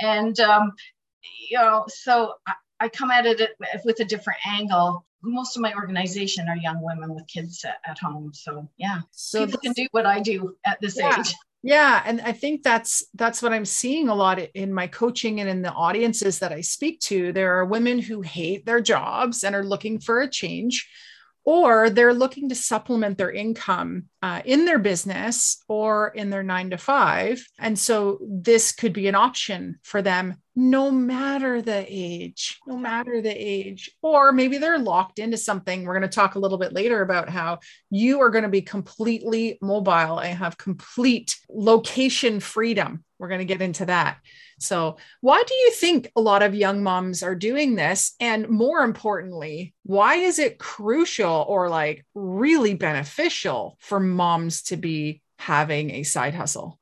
and 0.00 0.38
um, 0.40 0.72
you 1.48 1.58
know, 1.58 1.84
so 1.88 2.34
I, 2.46 2.54
I 2.80 2.88
come 2.88 3.10
at 3.10 3.26
it 3.26 3.52
with 3.84 4.00
a 4.00 4.04
different 4.04 4.40
angle. 4.46 5.06
Most 5.22 5.56
of 5.56 5.62
my 5.62 5.72
organization 5.74 6.48
are 6.48 6.56
young 6.56 6.82
women 6.82 7.14
with 7.14 7.26
kids 7.26 7.64
at, 7.64 7.78
at 7.88 7.98
home. 7.98 8.32
So 8.34 8.68
yeah, 8.76 9.00
So 9.12 9.44
people 9.46 9.60
can 9.60 9.72
do 9.72 9.86
what 9.92 10.06
I 10.06 10.20
do 10.20 10.56
at 10.64 10.80
this 10.80 10.98
Yeah. 10.98 11.18
age. 11.20 11.34
Yeah, 11.62 12.00
and 12.06 12.20
I 12.20 12.30
think 12.30 12.62
that's 12.62 13.04
that's 13.14 13.42
what 13.42 13.52
I'm 13.52 13.64
seeing 13.64 14.08
a 14.08 14.14
lot 14.14 14.38
in 14.38 14.72
my 14.72 14.86
coaching 14.86 15.40
and 15.40 15.50
in 15.50 15.62
the 15.62 15.72
audiences 15.72 16.38
that 16.38 16.52
I 16.52 16.60
speak 16.60 17.00
to. 17.00 17.32
There 17.32 17.58
are 17.58 17.64
women 17.64 17.98
who 17.98 18.20
hate 18.20 18.64
their 18.66 18.80
jobs 18.80 19.42
and 19.42 19.52
are 19.52 19.64
looking 19.64 19.98
for 19.98 20.20
a 20.20 20.30
change, 20.30 20.88
or 21.46 21.88
they're 21.88 22.12
looking 22.12 22.48
to 22.48 22.56
supplement 22.56 23.16
their 23.16 23.30
income 23.30 24.06
uh, 24.20 24.42
in 24.44 24.64
their 24.64 24.80
business 24.80 25.62
or 25.68 26.08
in 26.08 26.28
their 26.28 26.42
nine 26.42 26.70
to 26.70 26.76
five. 26.76 27.46
And 27.60 27.78
so 27.78 28.18
this 28.28 28.72
could 28.72 28.92
be 28.92 29.06
an 29.06 29.14
option 29.14 29.78
for 29.84 30.02
them, 30.02 30.42
no 30.56 30.90
matter 30.90 31.62
the 31.62 31.86
age, 31.88 32.58
no 32.66 32.76
matter 32.76 33.22
the 33.22 33.30
age. 33.30 33.92
Or 34.02 34.32
maybe 34.32 34.58
they're 34.58 34.78
locked 34.78 35.20
into 35.20 35.36
something. 35.36 35.84
We're 35.84 35.98
going 35.98 36.02
to 36.02 36.08
talk 36.08 36.34
a 36.34 36.40
little 36.40 36.58
bit 36.58 36.72
later 36.72 37.00
about 37.00 37.28
how 37.28 37.60
you 37.90 38.20
are 38.20 38.30
going 38.30 38.44
to 38.44 38.50
be 38.50 38.62
completely 38.62 39.56
mobile 39.62 40.18
and 40.18 40.36
have 40.36 40.58
complete 40.58 41.36
location 41.48 42.40
freedom. 42.40 43.04
We're 43.18 43.28
going 43.28 43.40
to 43.40 43.44
get 43.44 43.62
into 43.62 43.86
that. 43.86 44.18
So, 44.58 44.96
why 45.20 45.42
do 45.46 45.54
you 45.54 45.70
think 45.72 46.10
a 46.16 46.20
lot 46.20 46.42
of 46.42 46.54
young 46.54 46.82
moms 46.82 47.22
are 47.22 47.34
doing 47.34 47.74
this? 47.74 48.14
And 48.20 48.48
more 48.48 48.80
importantly, 48.80 49.74
why 49.82 50.16
is 50.16 50.38
it 50.38 50.58
crucial 50.58 51.44
or 51.48 51.68
like 51.68 52.04
really 52.14 52.74
beneficial 52.74 53.76
for 53.80 54.00
moms 54.00 54.62
to 54.64 54.76
be 54.76 55.22
having 55.38 55.90
a 55.90 56.02
side 56.02 56.34
hustle? 56.34 56.78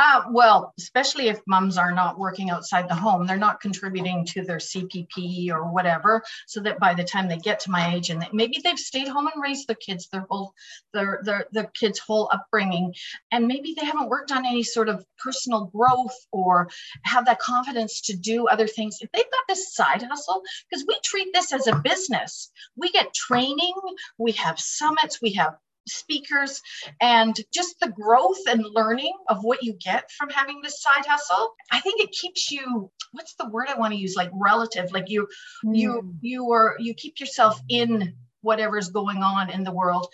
Uh, 0.00 0.22
well, 0.30 0.72
especially 0.78 1.26
if 1.26 1.40
mums 1.48 1.76
are 1.76 1.90
not 1.90 2.20
working 2.20 2.50
outside 2.50 2.88
the 2.88 2.94
home, 2.94 3.26
they're 3.26 3.36
not 3.36 3.60
contributing 3.60 4.24
to 4.24 4.44
their 4.44 4.58
CPP 4.58 5.50
or 5.50 5.72
whatever, 5.72 6.22
so 6.46 6.60
that 6.60 6.78
by 6.78 6.94
the 6.94 7.02
time 7.02 7.26
they 7.26 7.36
get 7.36 7.58
to 7.58 7.72
my 7.72 7.92
age 7.92 8.08
and 8.08 8.22
they, 8.22 8.28
maybe 8.32 8.60
they've 8.62 8.78
stayed 8.78 9.08
home 9.08 9.26
and 9.26 9.42
raised 9.42 9.66
their 9.66 9.74
kids 9.74 10.08
their 10.12 10.24
whole 10.30 10.54
their, 10.94 11.18
their 11.24 11.46
their 11.50 11.64
kids' 11.74 11.98
whole 11.98 12.30
upbringing, 12.32 12.94
and 13.32 13.48
maybe 13.48 13.74
they 13.76 13.84
haven't 13.84 14.08
worked 14.08 14.30
on 14.30 14.46
any 14.46 14.62
sort 14.62 14.88
of 14.88 15.04
personal 15.18 15.64
growth 15.64 16.14
or 16.30 16.68
have 17.02 17.26
that 17.26 17.40
confidence 17.40 18.00
to 18.02 18.16
do 18.16 18.46
other 18.46 18.68
things. 18.68 18.98
If 19.00 19.10
they've 19.10 19.24
got 19.24 19.48
this 19.48 19.74
side 19.74 20.04
hustle, 20.04 20.42
because 20.70 20.84
we 20.86 20.96
treat 21.02 21.34
this 21.34 21.52
as 21.52 21.66
a 21.66 21.74
business, 21.74 22.52
we 22.76 22.92
get 22.92 23.12
training, 23.14 23.74
we 24.16 24.30
have 24.32 24.60
summits, 24.60 25.20
we 25.20 25.32
have 25.32 25.56
speakers 25.88 26.62
and 27.00 27.36
just 27.52 27.78
the 27.80 27.88
growth 27.88 28.40
and 28.48 28.64
learning 28.64 29.14
of 29.28 29.38
what 29.42 29.62
you 29.62 29.74
get 29.74 30.10
from 30.12 30.28
having 30.30 30.60
this 30.62 30.80
side 30.82 31.06
hustle 31.06 31.54
i 31.70 31.80
think 31.80 32.00
it 32.00 32.10
keeps 32.12 32.50
you 32.50 32.90
what's 33.12 33.34
the 33.34 33.48
word 33.48 33.68
i 33.68 33.78
want 33.78 33.92
to 33.92 33.98
use? 33.98 34.16
Like 34.16 34.30
relative 34.32 34.92
like 34.92 35.08
you 35.08 35.28
you 35.64 36.00
hmm. 36.00 36.10
you 36.20 36.50
are 36.52 36.76
you 36.78 36.94
keep 36.94 37.20
yourself 37.20 37.60
in 37.68 38.14
whatever's 38.42 38.88
going 38.88 39.22
on 39.22 39.50
in 39.50 39.64
the 39.64 39.72
world 39.72 40.08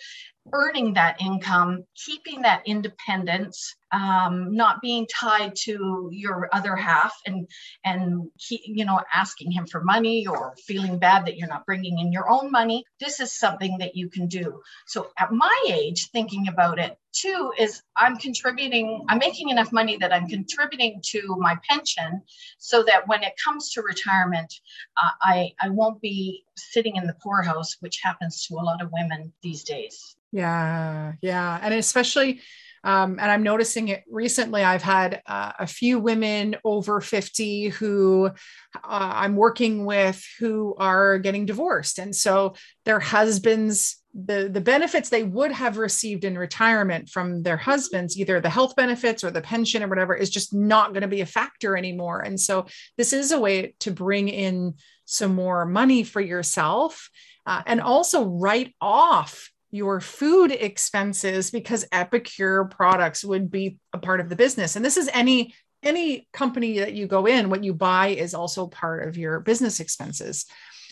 earning 0.53 0.93
that 0.93 1.19
income 1.19 1.83
keeping 1.95 2.43
that 2.43 2.61
independence 2.65 3.75
um, 3.91 4.53
not 4.55 4.81
being 4.81 5.07
tied 5.07 5.55
to 5.55 6.09
your 6.11 6.49
other 6.51 6.75
half 6.75 7.15
and 7.25 7.47
and 7.83 8.29
he, 8.35 8.61
you 8.65 8.85
know 8.85 9.01
asking 9.13 9.51
him 9.51 9.65
for 9.65 9.83
money 9.83 10.27
or 10.27 10.55
feeling 10.65 10.99
bad 10.99 11.25
that 11.25 11.37
you're 11.37 11.47
not 11.47 11.65
bringing 11.65 11.99
in 11.99 12.11
your 12.11 12.29
own 12.29 12.51
money. 12.51 12.83
This 12.99 13.19
is 13.19 13.31
something 13.31 13.77
that 13.79 13.95
you 13.95 14.09
can 14.09 14.27
do. 14.27 14.61
So 14.87 15.07
at 15.17 15.31
my 15.31 15.65
age 15.69 16.09
thinking 16.11 16.47
about 16.47 16.79
it 16.79 16.97
two 17.15 17.51
is 17.57 17.81
I'm 17.97 18.17
contributing, 18.17 19.05
I'm 19.09 19.17
making 19.17 19.49
enough 19.49 19.71
money 19.71 19.97
that 19.97 20.13
I'm 20.13 20.27
contributing 20.27 21.01
to 21.07 21.35
my 21.39 21.57
pension 21.67 22.21
so 22.57 22.83
that 22.83 23.07
when 23.07 23.23
it 23.23 23.33
comes 23.43 23.71
to 23.71 23.81
retirement, 23.81 24.53
uh, 24.97 25.11
I, 25.21 25.51
I 25.61 25.69
won't 25.69 26.01
be 26.01 26.43
sitting 26.57 26.97
in 26.97 27.07
the 27.07 27.15
poorhouse, 27.23 27.77
which 27.79 27.99
happens 28.03 28.45
to 28.47 28.55
a 28.55 28.63
lot 28.63 28.81
of 28.81 28.91
women 28.91 29.31
these 29.41 29.63
days. 29.63 30.15
Yeah, 30.31 31.13
yeah. 31.21 31.59
And 31.61 31.73
especially, 31.73 32.41
um, 32.85 33.17
and 33.19 33.31
I'm 33.31 33.41
noticing 33.41 33.87
it 33.87 34.03
recently. 34.07 34.63
I've 34.63 34.83
had 34.83 35.23
uh, 35.25 35.53
a 35.57 35.65
few 35.65 35.97
women 35.97 36.55
over 36.63 37.01
50 37.01 37.69
who 37.69 38.27
uh, 38.27 38.79
I'm 38.83 39.35
working 39.35 39.85
with 39.85 40.23
who 40.39 40.75
are 40.77 41.17
getting 41.17 41.47
divorced. 41.47 41.97
And 41.97 42.15
so 42.15 42.53
their 42.85 42.99
husbands, 42.99 43.97
the, 44.15 44.49
the 44.49 44.61
benefits 44.61 45.09
they 45.09 45.23
would 45.23 45.51
have 45.51 45.77
received 45.77 46.23
in 46.23 46.37
retirement 46.37 47.09
from 47.09 47.43
their 47.43 47.57
husbands, 47.57 48.17
either 48.17 48.39
the 48.39 48.49
health 48.49 48.75
benefits 48.75 49.25
or 49.25 49.31
the 49.31 49.41
pension 49.41 49.83
or 49.83 49.89
whatever, 49.89 50.15
is 50.15 50.29
just 50.29 50.53
not 50.53 50.93
going 50.93 51.01
to 51.01 51.07
be 51.07 51.19
a 51.19 51.25
factor 51.25 51.75
anymore. 51.75 52.21
And 52.21 52.39
so 52.39 52.67
this 52.97 53.11
is 53.11 53.33
a 53.33 53.39
way 53.39 53.75
to 53.81 53.91
bring 53.91 54.29
in 54.29 54.75
some 55.03 55.35
more 55.35 55.65
money 55.65 56.03
for 56.03 56.21
yourself 56.21 57.09
uh, 57.45 57.61
and 57.65 57.81
also 57.81 58.25
write 58.25 58.73
off 58.79 59.51
your 59.71 59.99
food 59.99 60.51
expenses 60.51 61.51
because 61.51 61.85
epicure 61.91 62.65
products 62.65 63.25
would 63.25 63.51
be 63.51 63.77
a 63.91 63.97
part 63.97 64.21
of 64.21 64.29
the 64.29 64.35
business 64.35 64.77
and 64.77 64.85
this 64.85 64.95
is 64.95 65.09
any 65.11 65.53
any 65.83 66.27
company 66.31 66.79
that 66.79 66.93
you 66.93 67.07
go 67.07 67.25
in 67.25 67.49
what 67.49 67.63
you 67.63 67.73
buy 67.73 68.07
is 68.07 68.33
also 68.33 68.67
part 68.67 69.05
of 69.05 69.17
your 69.17 69.41
business 69.41 69.81
expenses 69.81 70.45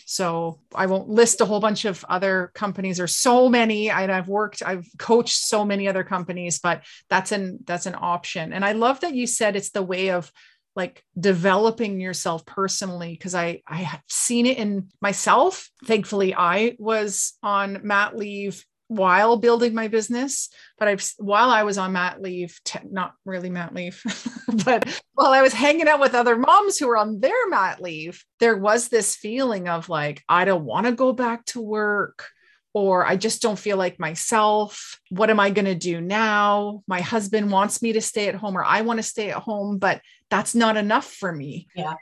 so 0.06 0.60
i 0.74 0.86
won't 0.86 1.08
list 1.08 1.40
a 1.40 1.44
whole 1.44 1.60
bunch 1.60 1.84
of 1.84 2.04
other 2.08 2.50
companies. 2.54 2.98
There's 2.98 3.14
so 3.14 3.48
many 3.48 3.90
and 3.90 4.10
i've 4.10 4.28
worked 4.28 4.62
i've 4.64 4.86
coached 4.98 5.36
so 5.36 5.64
many 5.64 5.88
other 5.88 6.04
companies 6.04 6.58
but 6.58 6.82
that's 7.08 7.32
an 7.32 7.60
that's 7.64 7.86
an 7.86 7.96
option. 7.98 8.52
And 8.52 8.64
i 8.64 8.72
love 8.72 9.00
that 9.00 9.14
you 9.14 9.26
said 9.26 9.56
it's 9.56 9.70
the 9.70 9.82
way 9.82 10.10
of 10.10 10.30
like 10.76 11.04
developing 11.18 12.00
yourself 12.00 12.44
personally 12.44 13.12
because 13.12 13.34
i 13.34 13.62
i 13.66 13.76
have 13.76 14.02
seen 14.08 14.46
it 14.46 14.58
in 14.58 14.88
myself. 15.00 15.70
Thankfully 15.84 16.34
i 16.34 16.76
was 16.78 17.34
on 17.42 17.80
mat 17.82 18.16
leave 18.16 18.64
while 18.88 19.36
building 19.36 19.74
my 19.74 19.88
business 19.88 20.50
but 20.78 20.88
i've 20.88 21.04
while 21.18 21.50
i 21.50 21.62
was 21.62 21.78
on 21.78 21.92
mat 21.92 22.20
leave 22.20 22.58
t- 22.64 22.78
not 22.90 23.14
really 23.24 23.50
mat 23.50 23.74
leave 23.74 24.02
but 24.64 25.02
while 25.14 25.32
i 25.32 25.42
was 25.42 25.52
hanging 25.52 25.88
out 25.88 26.00
with 26.00 26.14
other 26.14 26.36
moms 26.36 26.78
who 26.78 26.86
were 26.86 26.96
on 26.96 27.20
their 27.20 27.48
mat 27.48 27.80
leave 27.80 28.24
there 28.40 28.56
was 28.56 28.88
this 28.88 29.16
feeling 29.16 29.68
of 29.68 29.88
like 29.88 30.22
i 30.28 30.44
don't 30.44 30.64
want 30.64 30.86
to 30.86 30.92
go 30.92 31.12
back 31.12 31.44
to 31.46 31.60
work 31.60 32.26
or 32.74 33.06
I 33.06 33.16
just 33.16 33.40
don't 33.40 33.58
feel 33.58 33.76
like 33.76 34.00
myself. 34.00 35.00
What 35.08 35.30
am 35.30 35.38
I 35.38 35.50
going 35.50 35.64
to 35.66 35.76
do 35.76 36.00
now? 36.00 36.82
My 36.88 37.00
husband 37.00 37.50
wants 37.50 37.80
me 37.80 37.92
to 37.92 38.00
stay 38.00 38.26
at 38.26 38.34
home, 38.34 38.58
or 38.58 38.64
I 38.64 38.80
want 38.80 38.98
to 38.98 39.04
stay 39.04 39.30
at 39.30 39.38
home, 39.38 39.78
but 39.78 40.02
that's 40.28 40.56
not 40.56 40.76
enough 40.76 41.06
for 41.06 41.32
me. 41.32 41.68
Yeah. 41.76 41.94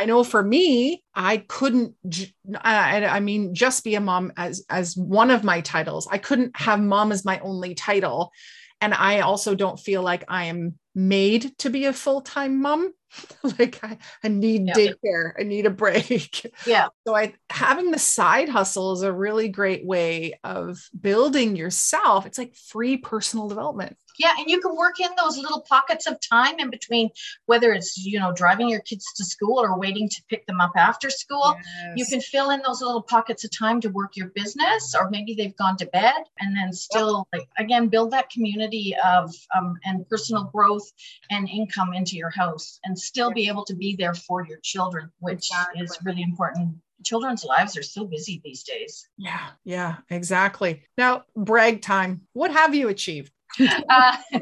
I 0.00 0.06
know 0.06 0.24
for 0.24 0.42
me, 0.42 1.04
I 1.14 1.36
couldn't. 1.36 1.94
I, 2.58 3.04
I 3.04 3.20
mean, 3.20 3.54
just 3.54 3.84
be 3.84 3.96
a 3.96 4.00
mom 4.00 4.32
as 4.34 4.64
as 4.70 4.96
one 4.96 5.30
of 5.30 5.44
my 5.44 5.60
titles. 5.60 6.08
I 6.10 6.16
couldn't 6.16 6.56
have 6.56 6.80
mom 6.80 7.12
as 7.12 7.26
my 7.26 7.38
only 7.40 7.74
title, 7.74 8.32
and 8.80 8.94
I 8.94 9.20
also 9.20 9.54
don't 9.54 9.78
feel 9.78 10.02
like 10.02 10.24
I 10.26 10.44
am 10.44 10.78
made 10.94 11.56
to 11.58 11.68
be 11.68 11.84
a 11.84 11.92
full 11.92 12.22
time 12.22 12.62
mom. 12.62 12.94
like 13.58 13.78
I, 13.84 13.98
I 14.24 14.28
need 14.28 14.68
yeah. 14.68 14.72
daycare. 14.72 15.32
I 15.38 15.42
need 15.42 15.66
a 15.66 15.70
break. 15.70 16.50
Yeah. 16.66 16.88
So 17.06 17.14
I 17.14 17.34
having 17.50 17.90
the 17.90 17.98
side 17.98 18.48
hustle 18.48 18.92
is 18.92 19.02
a 19.02 19.12
really 19.12 19.48
great 19.48 19.84
way 19.84 20.38
of 20.44 20.78
building 20.98 21.56
yourself. 21.56 22.24
It's 22.24 22.38
like 22.38 22.54
free 22.54 22.96
personal 22.96 23.48
development. 23.48 23.98
Yeah, 24.20 24.34
and 24.38 24.50
you 24.50 24.60
can 24.60 24.76
work 24.76 25.00
in 25.00 25.08
those 25.16 25.38
little 25.38 25.62
pockets 25.62 26.06
of 26.06 26.20
time 26.20 26.58
in 26.58 26.68
between, 26.68 27.08
whether 27.46 27.72
it's 27.72 27.96
you 27.96 28.20
know 28.20 28.32
driving 28.32 28.68
your 28.68 28.80
kids 28.80 29.06
to 29.16 29.24
school 29.24 29.58
or 29.58 29.78
waiting 29.78 30.10
to 30.10 30.22
pick 30.28 30.46
them 30.46 30.60
up 30.60 30.72
after 30.76 31.08
school. 31.08 31.56
Yes. 31.56 31.94
You 31.96 32.04
can 32.04 32.20
fill 32.20 32.50
in 32.50 32.60
those 32.60 32.82
little 32.82 33.00
pockets 33.00 33.44
of 33.44 33.50
time 33.50 33.80
to 33.80 33.88
work 33.88 34.18
your 34.18 34.28
business, 34.28 34.94
or 34.94 35.08
maybe 35.08 35.34
they've 35.34 35.56
gone 35.56 35.78
to 35.78 35.86
bed, 35.86 36.22
and 36.38 36.54
then 36.54 36.70
still 36.74 37.26
like 37.32 37.48
again 37.58 37.88
build 37.88 38.10
that 38.10 38.28
community 38.28 38.94
of 39.02 39.34
um, 39.56 39.78
and 39.86 40.06
personal 40.10 40.44
growth 40.44 40.92
and 41.30 41.48
income 41.48 41.94
into 41.94 42.16
your 42.16 42.30
house, 42.30 42.78
and 42.84 42.98
still 42.98 43.32
be 43.32 43.48
able 43.48 43.64
to 43.64 43.74
be 43.74 43.96
there 43.96 44.14
for 44.14 44.46
your 44.46 44.58
children, 44.62 45.10
which 45.20 45.48
exactly. 45.48 45.82
is 45.82 45.98
really 46.04 46.22
important 46.22 46.76
children's 47.02 47.44
lives 47.44 47.78
are 47.78 47.82
so 47.82 48.04
busy 48.04 48.42
these 48.44 48.62
days. 48.62 49.08
Yeah, 49.16 49.48
yeah, 49.64 49.96
exactly. 50.10 50.82
Now, 50.98 51.24
brag 51.34 51.80
time. 51.80 52.26
What 52.34 52.50
have 52.50 52.74
you 52.74 52.88
achieved? 52.88 53.32
uh, 53.88 54.16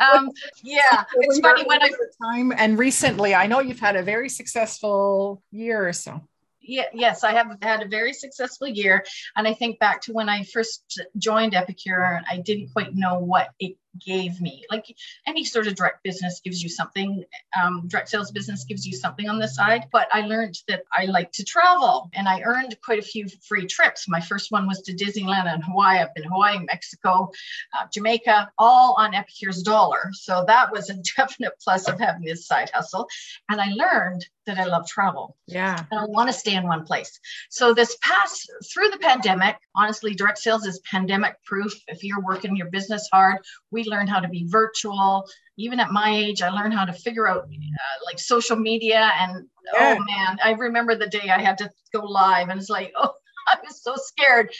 um, 0.00 0.30
yeah, 0.62 1.04
it's 1.14 1.40
funny 1.40 1.64
when 1.64 1.82
I 1.82 1.90
time 2.22 2.52
and 2.56 2.78
recently. 2.78 3.34
I 3.34 3.46
know 3.46 3.60
you've 3.60 3.80
had 3.80 3.96
a 3.96 4.02
very 4.02 4.28
successful 4.28 5.42
year 5.50 5.88
or 5.88 5.92
so. 5.92 6.22
Yeah, 6.60 6.84
yes, 6.92 7.24
I 7.24 7.32
have 7.32 7.56
had 7.62 7.82
a 7.82 7.88
very 7.88 8.12
successful 8.12 8.68
year, 8.68 9.04
and 9.34 9.48
I 9.48 9.54
think 9.54 9.78
back 9.78 10.02
to 10.02 10.12
when 10.12 10.28
I 10.28 10.44
first 10.44 11.00
joined 11.16 11.54
Epicure, 11.54 12.20
I 12.28 12.38
didn't 12.38 12.72
quite 12.72 12.94
know 12.94 13.18
what 13.20 13.48
it 13.58 13.76
gave 14.04 14.40
me. 14.40 14.64
Like 14.70 14.94
any 15.26 15.44
sort 15.44 15.66
of 15.66 15.74
direct 15.74 16.02
business 16.02 16.40
gives 16.40 16.62
you 16.62 16.68
something, 16.68 17.24
um, 17.60 17.88
direct 17.88 18.08
sales 18.08 18.30
business 18.30 18.64
gives 18.64 18.86
you 18.86 18.94
something 18.96 19.28
on 19.28 19.38
the 19.38 19.48
side. 19.48 19.86
But 19.92 20.08
I 20.12 20.22
learned 20.22 20.58
that 20.68 20.84
I 20.92 21.06
like 21.06 21.32
to 21.32 21.44
travel 21.44 22.10
and 22.14 22.28
I 22.28 22.42
earned 22.42 22.76
quite 22.84 22.98
a 22.98 23.02
few 23.02 23.26
free 23.46 23.66
trips. 23.66 24.08
My 24.08 24.20
first 24.20 24.50
one 24.50 24.66
was 24.66 24.82
to 24.82 24.94
Disneyland 24.94 25.52
and 25.52 25.62
Hawaii. 25.64 25.98
I've 25.98 26.14
been 26.14 26.24
Hawaii, 26.24 26.58
Mexico, 26.58 27.30
uh, 27.78 27.86
Jamaica, 27.92 28.50
all 28.58 28.94
on 28.98 29.14
Epicure's 29.14 29.62
dollar. 29.62 30.10
So 30.12 30.44
that 30.46 30.72
was 30.72 30.90
a 30.90 30.94
definite 31.16 31.52
plus 31.62 31.88
of 31.88 31.98
having 31.98 32.24
this 32.24 32.46
side 32.46 32.70
hustle. 32.72 33.08
And 33.48 33.60
I 33.60 33.70
learned 33.72 34.26
that 34.48 34.58
I 34.58 34.64
love 34.64 34.88
travel. 34.88 35.36
Yeah. 35.46 35.84
And 35.90 36.00
I 36.00 36.04
want 36.06 36.28
to 36.28 36.32
stay 36.32 36.54
in 36.54 36.66
one 36.66 36.84
place. 36.84 37.20
So 37.50 37.74
this 37.74 37.96
past 38.02 38.50
through 38.72 38.88
the 38.88 38.98
pandemic, 38.98 39.56
honestly, 39.76 40.14
direct 40.14 40.38
sales 40.38 40.66
is 40.66 40.80
pandemic 40.90 41.36
proof. 41.44 41.72
If 41.86 42.02
you're 42.02 42.22
working 42.22 42.56
your 42.56 42.70
business 42.70 43.08
hard, 43.12 43.38
we 43.70 43.77
learned 43.86 44.08
how 44.08 44.20
to 44.20 44.28
be 44.28 44.46
virtual. 44.48 45.26
Even 45.56 45.80
at 45.80 45.90
my 45.90 46.10
age, 46.14 46.42
I 46.42 46.50
learned 46.50 46.74
how 46.74 46.84
to 46.84 46.92
figure 46.92 47.28
out 47.28 47.44
uh, 47.44 48.04
like 48.04 48.18
social 48.18 48.56
media. 48.56 49.10
And 49.18 49.46
yeah. 49.74 49.96
oh 49.98 50.04
man, 50.04 50.38
I 50.42 50.52
remember 50.52 50.94
the 50.94 51.08
day 51.08 51.30
I 51.30 51.40
had 51.40 51.58
to 51.58 51.70
go 51.92 52.04
live, 52.04 52.48
and 52.48 52.60
it's 52.60 52.70
like, 52.70 52.92
oh, 52.98 53.12
I 53.46 53.56
was 53.64 53.82
so 53.82 53.94
scared, 53.96 54.50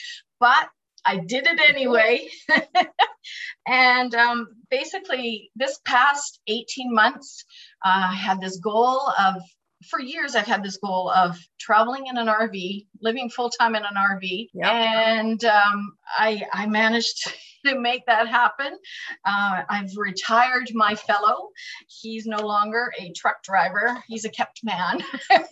but 0.40 0.68
I 1.04 1.18
did 1.18 1.46
it 1.46 1.60
anyway. 1.68 2.28
and 3.66 4.14
um, 4.14 4.48
basically, 4.70 5.50
this 5.56 5.78
past 5.84 6.40
18 6.46 6.92
months, 6.92 7.44
uh, 7.84 8.08
I 8.10 8.14
had 8.14 8.40
this 8.40 8.58
goal 8.58 9.00
of 9.18 9.42
for 9.86 10.00
years 10.00 10.34
I've 10.34 10.46
had 10.46 10.62
this 10.62 10.76
goal 10.76 11.10
of 11.10 11.38
traveling 11.58 12.06
in 12.06 12.16
an 12.16 12.26
RV, 12.26 12.86
living 13.00 13.30
full 13.30 13.50
time 13.50 13.74
in 13.74 13.82
an 13.82 13.94
RV, 13.96 14.48
yep. 14.52 14.72
and 14.72 15.44
um, 15.44 15.96
I 16.16 16.42
I 16.52 16.66
managed 16.66 17.32
to 17.66 17.78
make 17.78 18.06
that 18.06 18.28
happen. 18.28 18.78
Uh, 19.24 19.62
I've 19.68 19.90
retired 19.96 20.70
my 20.74 20.94
fellow. 20.94 21.48
He's 21.88 22.26
no 22.26 22.38
longer 22.38 22.92
a 22.98 23.12
truck 23.12 23.42
driver. 23.42 24.02
He's 24.06 24.24
a 24.24 24.30
kept 24.30 24.60
man. 24.64 25.02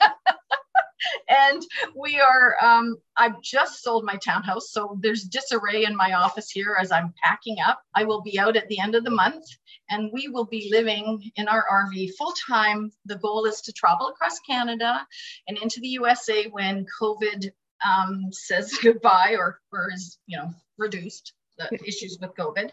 and 1.28 1.62
we 1.94 2.18
are 2.20 2.56
um, 2.62 2.96
i've 3.16 3.40
just 3.42 3.82
sold 3.82 4.04
my 4.04 4.16
townhouse 4.16 4.70
so 4.70 4.98
there's 5.00 5.24
disarray 5.24 5.84
in 5.84 5.96
my 5.96 6.12
office 6.14 6.50
here 6.50 6.76
as 6.80 6.92
i'm 6.92 7.12
packing 7.22 7.56
up. 7.64 7.80
I 7.94 8.04
will 8.04 8.22
be 8.22 8.38
out 8.38 8.56
at 8.56 8.68
the 8.68 8.78
end 8.78 8.94
of 8.94 9.04
the 9.04 9.10
month 9.10 9.44
and 9.90 10.10
we 10.12 10.28
will 10.28 10.46
be 10.46 10.68
living 10.70 11.30
in 11.36 11.48
our 11.48 11.64
rv 11.70 12.10
full 12.14 12.32
time 12.48 12.90
the 13.04 13.16
goal 13.16 13.44
is 13.44 13.60
to 13.62 13.72
travel 13.72 14.08
across 14.08 14.38
canada 14.40 15.06
and 15.48 15.58
into 15.58 15.80
the 15.80 15.88
usa 15.88 16.48
when 16.48 16.86
covid 17.00 17.50
um, 17.86 18.28
says 18.32 18.72
goodbye 18.82 19.36
or, 19.38 19.60
or 19.72 19.90
is 19.92 20.18
you 20.26 20.38
know 20.38 20.50
reduced 20.78 21.32
the 21.58 21.78
issues 21.86 22.18
with 22.20 22.34
covid. 22.34 22.70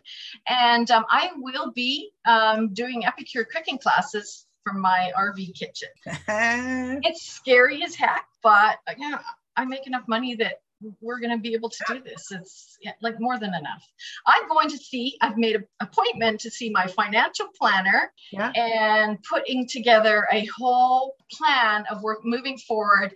And 0.47 0.89
um, 0.91 1.05
i 1.09 1.31
will 1.37 1.71
be 1.71 2.11
um, 2.25 2.73
doing 2.73 3.05
epicure 3.05 3.45
cooking 3.45 3.77
classes 3.77 4.45
from 4.63 4.81
my 4.81 5.11
RV 5.17 5.53
kitchen. 5.55 5.89
it's 6.05 7.23
scary 7.23 7.83
as 7.83 7.95
heck, 7.95 8.25
but 8.41 8.77
yeah, 8.97 9.19
I 9.55 9.65
make 9.65 9.87
enough 9.87 10.07
money 10.07 10.35
that 10.35 10.61
we're 11.01 11.19
going 11.19 11.31
to 11.31 11.41
be 11.41 11.53
able 11.53 11.69
to 11.69 11.83
do 11.87 12.01
this. 12.01 12.31
It's 12.31 12.77
yeah, 12.81 12.91
like 13.01 13.19
more 13.19 13.39
than 13.39 13.53
enough. 13.53 13.87
I'm 14.27 14.47
going 14.49 14.69
to 14.69 14.77
see, 14.77 15.17
I've 15.21 15.37
made 15.37 15.55
an 15.55 15.65
appointment 15.79 16.41
to 16.41 16.51
see 16.51 16.69
my 16.69 16.87
financial 16.87 17.47
planner 17.57 18.11
yeah. 18.31 18.51
and 18.51 19.17
putting 19.23 19.67
together 19.67 20.27
a 20.31 20.45
whole 20.57 21.15
plan 21.31 21.85
of 21.89 22.01
work 22.01 22.19
moving 22.23 22.57
forward 22.57 23.13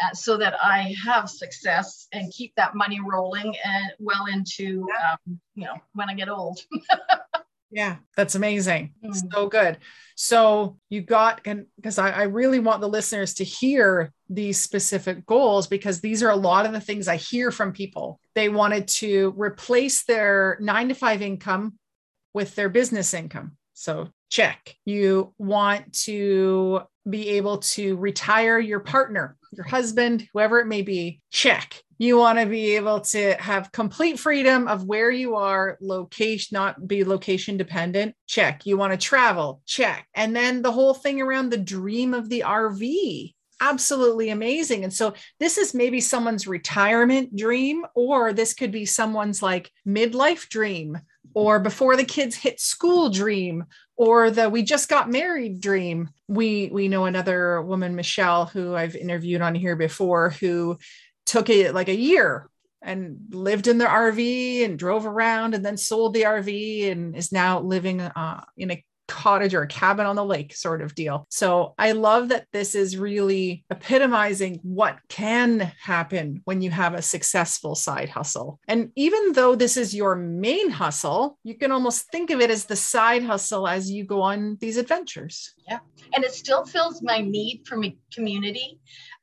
uh, 0.00 0.14
so 0.14 0.36
that 0.36 0.54
I 0.62 0.94
have 1.04 1.28
success 1.28 2.06
and 2.12 2.32
keep 2.32 2.54
that 2.56 2.76
money 2.76 3.00
rolling 3.00 3.54
and 3.64 3.92
well 3.98 4.26
into, 4.26 4.86
yeah. 4.88 5.12
um, 5.12 5.40
you 5.54 5.64
know, 5.64 5.74
when 5.94 6.08
I 6.08 6.14
get 6.14 6.28
old. 6.28 6.60
Yeah, 7.70 7.96
that's 8.16 8.34
amazing. 8.34 8.94
Mm. 9.04 9.32
So 9.32 9.48
good. 9.48 9.78
So 10.14 10.78
you 10.88 11.02
got, 11.02 11.40
and 11.44 11.66
because 11.76 11.98
I, 11.98 12.10
I 12.10 12.22
really 12.24 12.58
want 12.58 12.80
the 12.80 12.88
listeners 12.88 13.34
to 13.34 13.44
hear 13.44 14.12
these 14.28 14.60
specific 14.60 15.24
goals 15.26 15.66
because 15.66 16.00
these 16.00 16.22
are 16.22 16.30
a 16.30 16.36
lot 16.36 16.66
of 16.66 16.72
the 16.72 16.80
things 16.80 17.08
I 17.08 17.16
hear 17.16 17.50
from 17.50 17.72
people. 17.72 18.20
They 18.34 18.48
wanted 18.48 18.88
to 18.88 19.34
replace 19.36 20.04
their 20.04 20.56
nine 20.60 20.88
to 20.88 20.94
five 20.94 21.22
income 21.22 21.78
with 22.34 22.54
their 22.54 22.68
business 22.68 23.14
income. 23.14 23.56
So 23.74 24.08
check. 24.30 24.76
You 24.84 25.34
want 25.38 25.92
to 26.04 26.82
be 27.08 27.30
able 27.30 27.58
to 27.58 27.96
retire 27.96 28.58
your 28.58 28.80
partner, 28.80 29.36
your 29.52 29.64
husband, 29.64 30.28
whoever 30.32 30.60
it 30.60 30.66
may 30.66 30.82
be. 30.82 31.20
Check. 31.30 31.82
You 32.00 32.16
want 32.18 32.38
to 32.38 32.46
be 32.46 32.76
able 32.76 33.00
to 33.00 33.34
have 33.34 33.72
complete 33.72 34.20
freedom 34.20 34.68
of 34.68 34.84
where 34.84 35.10
you 35.10 35.34
are, 35.34 35.76
location, 35.80 36.54
not 36.54 36.86
be 36.86 37.02
location 37.02 37.56
dependent. 37.56 38.14
Check. 38.26 38.66
You 38.66 38.76
want 38.76 38.92
to 38.92 38.98
travel. 38.98 39.62
Check. 39.66 40.06
And 40.14 40.36
then 40.36 40.62
the 40.62 40.70
whole 40.70 40.94
thing 40.94 41.20
around 41.20 41.50
the 41.50 41.56
dream 41.56 42.14
of 42.14 42.28
the 42.28 42.44
RV 42.46 43.34
absolutely 43.60 44.30
amazing. 44.30 44.84
And 44.84 44.92
so 44.92 45.14
this 45.40 45.58
is 45.58 45.74
maybe 45.74 46.00
someone's 46.00 46.46
retirement 46.46 47.34
dream, 47.34 47.84
or 47.94 48.32
this 48.32 48.54
could 48.54 48.70
be 48.70 48.86
someone's 48.86 49.42
like 49.42 49.70
midlife 49.86 50.48
dream, 50.48 50.98
or 51.34 51.58
before 51.58 51.96
the 51.96 52.04
kids 52.04 52.36
hit 52.36 52.60
school 52.60 53.10
dream, 53.10 53.64
or 53.98 54.30
the 54.30 54.48
we 54.48 54.62
just 54.62 54.88
got 54.88 55.10
married 55.10 55.60
dream. 55.60 56.08
We 56.28 56.70
we 56.72 56.88
know 56.88 57.04
another 57.04 57.60
woman, 57.60 57.96
Michelle, 57.96 58.46
who 58.46 58.74
I've 58.74 58.96
interviewed 58.96 59.42
on 59.42 59.54
here 59.54 59.76
before, 59.76 60.30
who 60.30 60.78
took 61.26 61.50
it 61.50 61.74
like 61.74 61.88
a 61.88 61.96
year 61.96 62.48
and 62.80 63.18
lived 63.30 63.66
in 63.66 63.76
their 63.78 63.88
RV 63.88 64.64
and 64.64 64.78
drove 64.78 65.04
around 65.04 65.54
and 65.54 65.66
then 65.66 65.76
sold 65.76 66.14
the 66.14 66.22
RV 66.22 66.90
and 66.90 67.16
is 67.16 67.32
now 67.32 67.60
living 67.60 68.00
uh, 68.00 68.44
in 68.56 68.70
a 68.70 68.84
cottage 69.08 69.54
or 69.54 69.62
a 69.62 69.66
cabin 69.66 70.06
on 70.06 70.16
the 70.16 70.24
lake 70.24 70.54
sort 70.54 70.82
of 70.82 70.94
deal. 70.94 71.26
So 71.30 71.74
I 71.78 71.92
love 71.92 72.28
that 72.28 72.46
this 72.52 72.74
is 72.74 72.96
really 72.96 73.64
epitomizing 73.70 74.60
what 74.62 74.98
can 75.08 75.72
happen 75.80 76.42
when 76.44 76.62
you 76.62 76.70
have 76.70 76.94
a 76.94 77.02
successful 77.02 77.74
side 77.74 78.08
hustle. 78.08 78.60
And 78.68 78.92
even 78.94 79.32
though 79.32 79.54
this 79.54 79.76
is 79.76 79.94
your 79.94 80.14
main 80.14 80.70
hustle, 80.70 81.38
you 81.42 81.56
can 81.56 81.72
almost 81.72 82.10
think 82.12 82.30
of 82.30 82.40
it 82.40 82.50
as 82.50 82.66
the 82.66 82.76
side 82.76 83.24
hustle 83.24 83.66
as 83.66 83.90
you 83.90 84.04
go 84.04 84.20
on 84.20 84.58
these 84.60 84.76
adventures. 84.76 85.54
Yeah. 85.68 85.78
And 86.14 86.24
it 86.24 86.32
still 86.32 86.64
fills 86.64 87.02
my 87.02 87.20
need 87.20 87.62
for 87.66 87.82
community. 88.12 88.78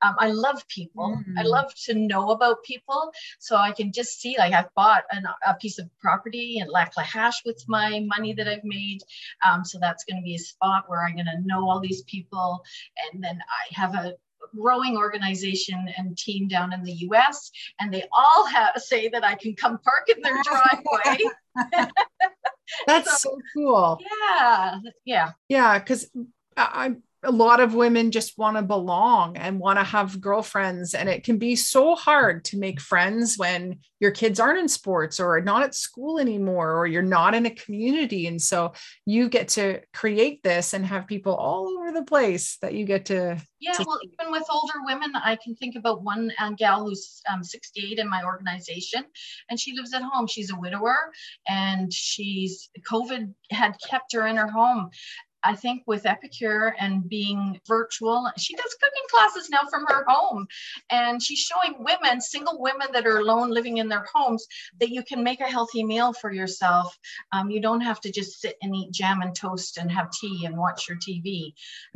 Um, 0.05 0.15
I 0.19 0.29
love 0.29 0.67
people. 0.67 1.21
Mm. 1.27 1.39
I 1.39 1.43
love 1.43 1.73
to 1.85 1.93
know 1.93 2.29
about 2.31 2.63
people. 2.63 3.11
So 3.39 3.55
I 3.55 3.71
can 3.71 3.91
just 3.91 4.19
see, 4.19 4.35
like, 4.37 4.53
I've 4.53 4.73
bought 4.75 5.03
an, 5.11 5.25
a 5.45 5.53
piece 5.55 5.79
of 5.79 5.89
property 5.99 6.59
in 6.59 6.67
Lac 6.69 6.93
La 6.97 7.03
Hache 7.03 7.41
with 7.45 7.63
my 7.67 8.05
money 8.05 8.33
that 8.33 8.47
I've 8.47 8.63
made. 8.63 8.99
Um, 9.45 9.63
so 9.63 9.79
that's 9.79 10.03
going 10.03 10.17
to 10.17 10.23
be 10.23 10.35
a 10.35 10.39
spot 10.39 10.85
where 10.87 11.05
I'm 11.05 11.15
going 11.15 11.25
to 11.25 11.41
know 11.45 11.69
all 11.69 11.79
these 11.79 12.03
people. 12.03 12.63
And 13.11 13.23
then 13.23 13.39
I 13.39 13.81
have 13.81 13.95
a 13.95 14.13
growing 14.55 14.97
organization 14.97 15.87
and 15.97 16.17
team 16.17 16.47
down 16.47 16.71
in 16.71 16.83
the 16.83 16.93
US, 17.09 17.51
and 17.79 17.93
they 17.93 18.03
all 18.11 18.45
have 18.45 18.71
say 18.77 19.09
that 19.09 19.23
I 19.23 19.35
can 19.35 19.55
come 19.55 19.79
park 19.79 20.09
in 20.15 20.21
their 20.21 20.41
driveway. 20.43 21.17
That's 22.87 23.21
so, 23.21 23.29
so, 23.29 23.39
cool. 23.53 23.99
Yeah. 24.29 24.79
Yeah. 25.05 25.31
Yeah. 25.49 25.79
Cause 25.79 26.09
I, 26.57 26.95
a 27.25 27.31
lot 27.31 27.59
of 27.59 27.73
women 27.73 28.11
just 28.11 28.37
want 28.37 28.57
to 28.57 28.63
belong 28.63 29.37
and 29.37 29.59
want 29.59 29.79
to 29.79 29.83
have 29.83 30.21
girlfriends 30.21 30.93
and 30.93 31.09
it 31.09 31.23
can 31.23 31.37
be 31.37 31.55
so 31.55 31.95
hard 31.95 32.45
to 32.45 32.57
make 32.57 32.79
friends 32.79 33.37
when 33.37 33.79
your 33.99 34.11
kids 34.11 34.39
aren't 34.39 34.59
in 34.59 34.67
sports 34.67 35.19
or 35.19 35.41
not 35.41 35.63
at 35.63 35.75
school 35.75 36.19
anymore 36.19 36.77
or 36.77 36.87
you're 36.87 37.01
not 37.01 37.33
in 37.33 37.45
a 37.45 37.49
community 37.49 38.27
and 38.27 38.41
so 38.41 38.73
you 39.05 39.29
get 39.29 39.47
to 39.47 39.81
create 39.93 40.43
this 40.43 40.73
and 40.73 40.85
have 40.85 41.07
people 41.07 41.35
all 41.35 41.67
over 41.67 41.91
the 41.91 42.03
place 42.03 42.57
that 42.61 42.73
you 42.73 42.85
get 42.85 43.05
to 43.05 43.37
yeah 43.59 43.73
to 43.73 43.83
well 43.87 43.99
even 44.03 44.31
with 44.31 44.43
older 44.49 44.73
women 44.85 45.11
i 45.23 45.37
can 45.43 45.55
think 45.55 45.75
about 45.75 46.03
one 46.03 46.31
uh, 46.39 46.51
gal 46.51 46.85
who's 46.85 47.21
um, 47.31 47.43
68 47.43 47.99
in 47.99 48.09
my 48.09 48.23
organization 48.23 49.03
and 49.49 49.59
she 49.59 49.73
lives 49.73 49.93
at 49.93 50.01
home. 50.01 50.27
She's 50.27 50.51
a 50.51 50.59
widower 50.59 50.97
and 51.47 51.91
she's 51.91 52.69
covid 52.89 53.33
had 53.51 53.75
kept 53.87 54.13
her 54.13 54.27
in 54.27 54.37
her 54.37 54.47
home 54.47 54.89
I 55.45 55.55
think 55.55 55.83
with 55.85 56.05
Epicure 56.05 56.75
and 56.79 57.07
being 57.07 57.59
virtual, 57.67 58.29
she 58.37 58.55
does 58.55 58.75
cooking 58.81 59.07
classes 59.09 59.49
now 59.49 59.61
from 59.69 59.85
her 59.87 60.03
home. 60.07 60.47
And 60.89 61.21
she's 61.21 61.39
showing 61.39 61.83
women, 61.83 62.19
single 62.19 62.59
women 62.59 62.87
that 62.93 63.05
are 63.05 63.19
alone 63.19 63.51
living 63.51 63.77
in 63.77 63.87
their 63.87 64.05
homes, 64.13 64.45
that 64.79 64.89
you 64.89 65.03
can 65.03 65.23
make 65.23 65.41
a 65.41 65.45
healthy 65.45 65.83
meal 65.83 66.13
for 66.13 66.31
yourself. 66.31 66.97
Um, 67.31 67.49
you 67.49 67.61
don't 67.61 67.81
have 67.81 68.01
to 68.01 68.11
just 68.11 68.41
sit 68.41 68.55
and 68.61 68.75
eat 68.75 68.91
jam 68.91 69.21
and 69.21 69.35
toast 69.35 69.77
and 69.77 69.91
have 69.91 70.11
tea 70.11 70.45
and 70.45 70.57
watch 70.57 70.89
your 70.89 70.97
TV. 70.97 71.53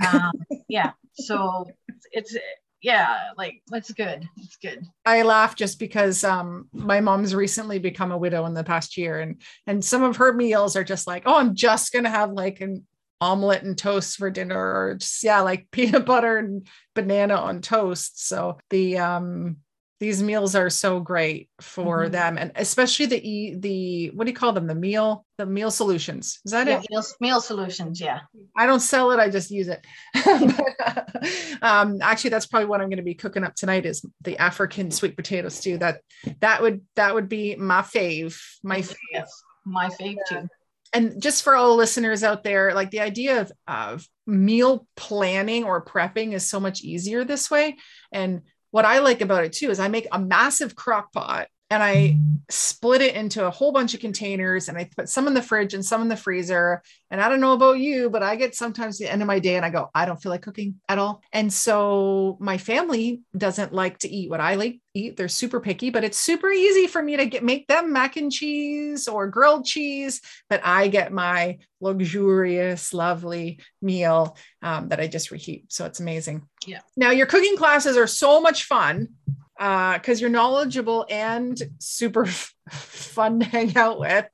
Um, 0.07 0.31
yeah. 0.67 0.91
So 1.13 1.65
it's, 1.87 2.07
it's 2.11 2.37
yeah 2.81 3.17
like 3.37 3.61
that's 3.67 3.91
good 3.91 4.27
it's 4.37 4.55
good 4.55 4.85
i 5.05 5.21
laugh 5.21 5.53
just 5.53 5.79
because 5.79 6.23
um 6.23 6.69
my 6.71 7.01
mom's 7.01 7.35
recently 7.35 7.77
become 7.77 8.11
a 8.11 8.17
widow 8.17 8.45
in 8.45 8.53
the 8.53 8.63
past 8.63 8.95
year 8.95 9.19
and 9.19 9.41
and 9.67 9.83
some 9.83 10.01
of 10.01 10.15
her 10.15 10.31
meals 10.31 10.77
are 10.77 10.83
just 10.83 11.05
like 11.05 11.23
oh 11.25 11.37
i'm 11.37 11.55
just 11.55 11.91
gonna 11.91 12.09
have 12.09 12.31
like 12.31 12.61
an 12.61 12.85
omelet 13.21 13.63
and 13.63 13.77
toast 13.77 14.17
for 14.17 14.29
dinner 14.29 14.57
or 14.57 14.95
just 14.95 15.23
yeah 15.23 15.41
like 15.41 15.67
peanut 15.71 16.05
butter 16.05 16.37
and 16.37 16.67
banana 16.95 17.35
on 17.35 17.61
toast. 17.61 18.27
So 18.27 18.57
the 18.69 18.97
um 18.99 19.57
these 19.99 20.23
meals 20.23 20.55
are 20.55 20.69
so 20.69 21.01
great 21.01 21.49
for 21.59 22.03
mm-hmm. 22.03 22.11
them 22.11 22.37
and 22.37 22.53
especially 22.55 23.05
the 23.05 23.55
the 23.59 24.11
what 24.11 24.25
do 24.25 24.31
you 24.31 24.35
call 24.35 24.53
them? 24.53 24.67
The 24.67 24.75
meal 24.75 25.25
the 25.37 25.45
meal 25.45 25.71
solutions. 25.71 26.39
Is 26.45 26.51
that 26.51 26.67
yeah, 26.67 26.79
it? 26.79 26.87
meal, 26.89 27.03
meal 27.19 27.41
solutions 27.41 27.99
yeah. 27.99 28.21
I 28.55 28.65
don't 28.65 28.79
sell 28.79 29.11
it 29.11 29.19
i 29.19 29.29
just 29.29 29.51
use 29.51 29.67
it. 29.67 29.85
But, 30.25 31.27
um 31.61 32.01
actually 32.01 32.29
that's 32.29 32.45
probably 32.45 32.67
what 32.67 32.79
i'm 32.79 32.87
going 32.87 32.97
to 32.97 33.03
be 33.03 33.13
cooking 33.13 33.43
up 33.43 33.55
tonight 33.55 33.85
is 33.85 34.05
the 34.21 34.37
african 34.37 34.89
sweet 34.91 35.17
potato 35.17 35.49
stew 35.49 35.77
that 35.79 36.01
that 36.39 36.61
would 36.61 36.81
that 36.95 37.13
would 37.13 37.27
be 37.27 37.55
my 37.57 37.81
fave 37.81 38.39
my 38.63 38.79
fave 38.79 38.95
yes, 39.11 39.43
my 39.65 39.89
fave 39.89 40.17
too 40.29 40.47
and 40.93 41.21
just 41.21 41.43
for 41.43 41.55
all 41.55 41.75
listeners 41.75 42.23
out 42.23 42.43
there, 42.43 42.73
like 42.73 42.91
the 42.91 43.01
idea 43.01 43.41
of, 43.41 43.51
of 43.67 44.07
meal 44.25 44.87
planning 44.95 45.63
or 45.63 45.83
prepping 45.83 46.33
is 46.33 46.49
so 46.49 46.59
much 46.59 46.81
easier 46.81 47.23
this 47.23 47.51
way. 47.51 47.77
And 48.11 48.41
what 48.71 48.85
I 48.85 48.99
like 48.99 49.21
about 49.21 49.43
it 49.43 49.53
too 49.53 49.69
is 49.69 49.79
I 49.79 49.87
make 49.87 50.07
a 50.11 50.19
massive 50.19 50.75
crock 50.75 51.11
pot 51.11 51.47
and 51.69 51.83
I 51.83 52.17
split 52.49 53.01
it 53.01 53.15
into 53.15 53.45
a 53.45 53.51
whole 53.51 53.71
bunch 53.71 53.93
of 53.93 53.99
containers 53.99 54.69
and 54.69 54.77
I 54.77 54.89
put 54.95 55.07
some 55.07 55.27
in 55.27 55.35
the 55.35 55.41
fridge 55.41 55.75
and 55.75 55.85
some 55.85 56.01
in 56.01 56.07
the 56.07 56.17
freezer. 56.17 56.81
And 57.11 57.21
I 57.21 57.29
don't 57.29 57.39
know 57.39 57.53
about 57.53 57.79
you, 57.79 58.09
but 58.09 58.23
I 58.23 58.35
get 58.35 58.55
sometimes 58.55 58.97
the 58.97 59.11
end 59.11 59.21
of 59.21 59.27
my 59.27 59.37
day 59.37 59.55
and 59.55 59.65
I 59.65 59.69
go, 59.69 59.89
I 59.93 60.05
don't 60.05 60.21
feel 60.21 60.31
like 60.31 60.41
cooking 60.41 60.75
at 60.89 60.97
all. 60.97 61.21
And 61.31 61.53
so 61.53 62.37
my 62.39 62.57
family 62.57 63.21
doesn't 63.37 63.71
like 63.71 63.99
to 63.99 64.09
eat 64.09 64.31
what 64.31 64.41
I 64.41 64.55
like 64.55 64.79
eat. 64.95 65.15
They're 65.15 65.27
super 65.27 65.59
picky, 65.59 65.91
but 65.91 66.03
it's 66.03 66.17
super 66.17 66.49
easy 66.49 66.87
for 66.87 67.03
me 67.03 67.17
to 67.17 67.25
get 67.27 67.43
make 67.43 67.67
them 67.67 67.93
mac 67.93 68.17
and 68.17 68.31
cheese 68.31 69.07
or 69.07 69.27
grilled 69.27 69.65
cheese. 69.65 70.21
But 70.49 70.61
I 70.63 70.87
get 70.87 71.13
my 71.13 71.59
luxurious, 71.81 72.93
lovely 72.93 73.59
meal 73.81 74.37
um, 74.63 74.89
that 74.89 74.99
I 74.99 75.07
just 75.07 75.29
reheat. 75.29 75.71
So 75.71 75.85
it's 75.85 75.99
amazing. 75.99 76.47
Yeah. 76.65 76.79
Now 76.97 77.11
your 77.11 77.27
cooking 77.27 77.57
classes 77.57 77.95
are 77.95 78.07
so 78.07 78.41
much 78.41 78.63
fun 78.63 79.09
because 79.59 80.19
uh, 80.19 80.21
you're 80.21 80.29
knowledgeable 80.29 81.05
and 81.09 81.61
super 81.79 82.25
f- 82.25 82.55
fun 82.71 83.41
to 83.41 83.45
hang 83.45 83.75
out 83.75 83.99
with. 83.99 84.25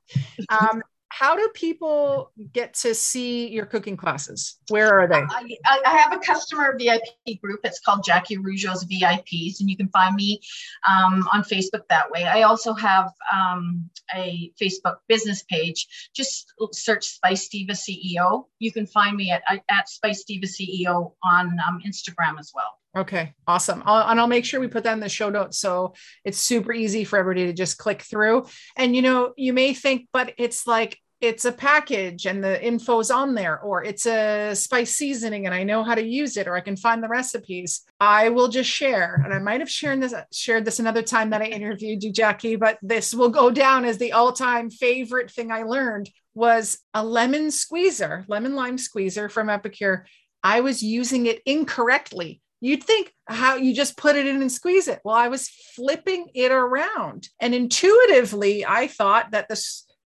Um, 0.48 0.82
how 1.08 1.34
do 1.34 1.48
people 1.54 2.30
get 2.52 2.74
to 2.74 2.94
see 2.94 3.48
your 3.48 3.64
cooking 3.64 3.96
classes? 3.96 4.58
Where 4.68 5.00
are 5.00 5.08
they? 5.08 5.22
I, 5.64 5.80
I 5.86 5.96
have 5.96 6.12
a 6.12 6.18
customer 6.18 6.76
VIP 6.78 7.40
group. 7.40 7.60
It's 7.64 7.80
called 7.80 8.04
Jackie 8.04 8.36
Rougeau's 8.36 8.84
VIPs, 8.84 9.60
and 9.60 9.70
you 9.70 9.78
can 9.78 9.88
find 9.88 10.14
me 10.14 10.42
um, 10.86 11.26
on 11.32 11.42
Facebook 11.42 11.88
that 11.88 12.10
way. 12.10 12.24
I 12.24 12.42
also 12.42 12.74
have 12.74 13.10
um, 13.32 13.88
a 14.14 14.52
Facebook 14.60 14.96
business 15.08 15.42
page. 15.42 16.10
Just 16.14 16.52
search 16.72 17.06
Spice 17.06 17.48
Diva 17.48 17.72
CEO. 17.72 18.44
You 18.58 18.70
can 18.70 18.86
find 18.86 19.16
me 19.16 19.30
at, 19.30 19.42
at 19.70 19.88
Spice 19.88 20.24
Diva 20.24 20.46
CEO 20.46 21.14
on 21.24 21.56
um, 21.66 21.80
Instagram 21.86 22.38
as 22.38 22.52
well. 22.54 22.78
Okay, 22.96 23.34
awesome. 23.46 23.82
I'll, 23.84 24.08
and 24.08 24.18
I'll 24.18 24.26
make 24.26 24.46
sure 24.46 24.58
we 24.58 24.68
put 24.68 24.84
that 24.84 24.94
in 24.94 25.00
the 25.00 25.08
show 25.08 25.28
notes 25.28 25.58
so 25.58 25.92
it's 26.24 26.38
super 26.38 26.72
easy 26.72 27.04
for 27.04 27.18
everybody 27.18 27.46
to 27.46 27.52
just 27.52 27.76
click 27.76 28.00
through. 28.00 28.46
And 28.74 28.96
you 28.96 29.02
know, 29.02 29.34
you 29.36 29.52
may 29.52 29.74
think, 29.74 30.08
but 30.14 30.32
it's 30.38 30.66
like 30.66 30.98
it's 31.20 31.44
a 31.44 31.52
package 31.52 32.26
and 32.26 32.42
the 32.42 32.62
info's 32.62 33.10
on 33.10 33.34
there, 33.34 33.60
or 33.60 33.84
it's 33.84 34.06
a 34.06 34.54
spice 34.54 34.94
seasoning 34.94 35.44
and 35.44 35.54
I 35.54 35.62
know 35.62 35.84
how 35.84 35.94
to 35.94 36.04
use 36.04 36.38
it, 36.38 36.46
or 36.46 36.56
I 36.56 36.60
can 36.60 36.76
find 36.76 37.02
the 37.02 37.08
recipes. 37.08 37.82
I 38.00 38.30
will 38.30 38.48
just 38.48 38.70
share, 38.70 39.20
and 39.22 39.32
I 39.32 39.40
might 39.40 39.60
have 39.60 39.70
shared 39.70 40.00
this 40.00 40.14
shared 40.32 40.64
this 40.64 40.78
another 40.78 41.02
time 41.02 41.30
that 41.30 41.42
I 41.42 41.46
interviewed 41.58 42.02
you, 42.02 42.12
Jackie, 42.12 42.56
but 42.56 42.78
this 42.80 43.12
will 43.12 43.28
go 43.28 43.50
down 43.50 43.84
as 43.84 43.98
the 43.98 44.12
all-time 44.12 44.70
favorite 44.70 45.30
thing 45.30 45.52
I 45.52 45.64
learned 45.64 46.08
was 46.34 46.78
a 46.94 47.04
lemon 47.04 47.50
squeezer, 47.50 48.24
lemon 48.28 48.54
lime 48.54 48.78
squeezer 48.78 49.28
from 49.28 49.50
Epicure. 49.50 50.06
I 50.42 50.60
was 50.60 50.82
using 50.82 51.26
it 51.26 51.42
incorrectly 51.44 52.40
You'd 52.66 52.82
think 52.82 53.12
how 53.28 53.54
you 53.54 53.72
just 53.72 53.96
put 53.96 54.16
it 54.16 54.26
in 54.26 54.40
and 54.40 54.50
squeeze 54.50 54.88
it. 54.88 55.00
Well, 55.04 55.14
I 55.14 55.28
was 55.28 55.48
flipping 55.48 56.26
it 56.34 56.50
around. 56.50 57.28
And 57.38 57.54
intuitively, 57.54 58.66
I 58.66 58.88
thought 58.88 59.30
that 59.30 59.48
the, 59.48 59.64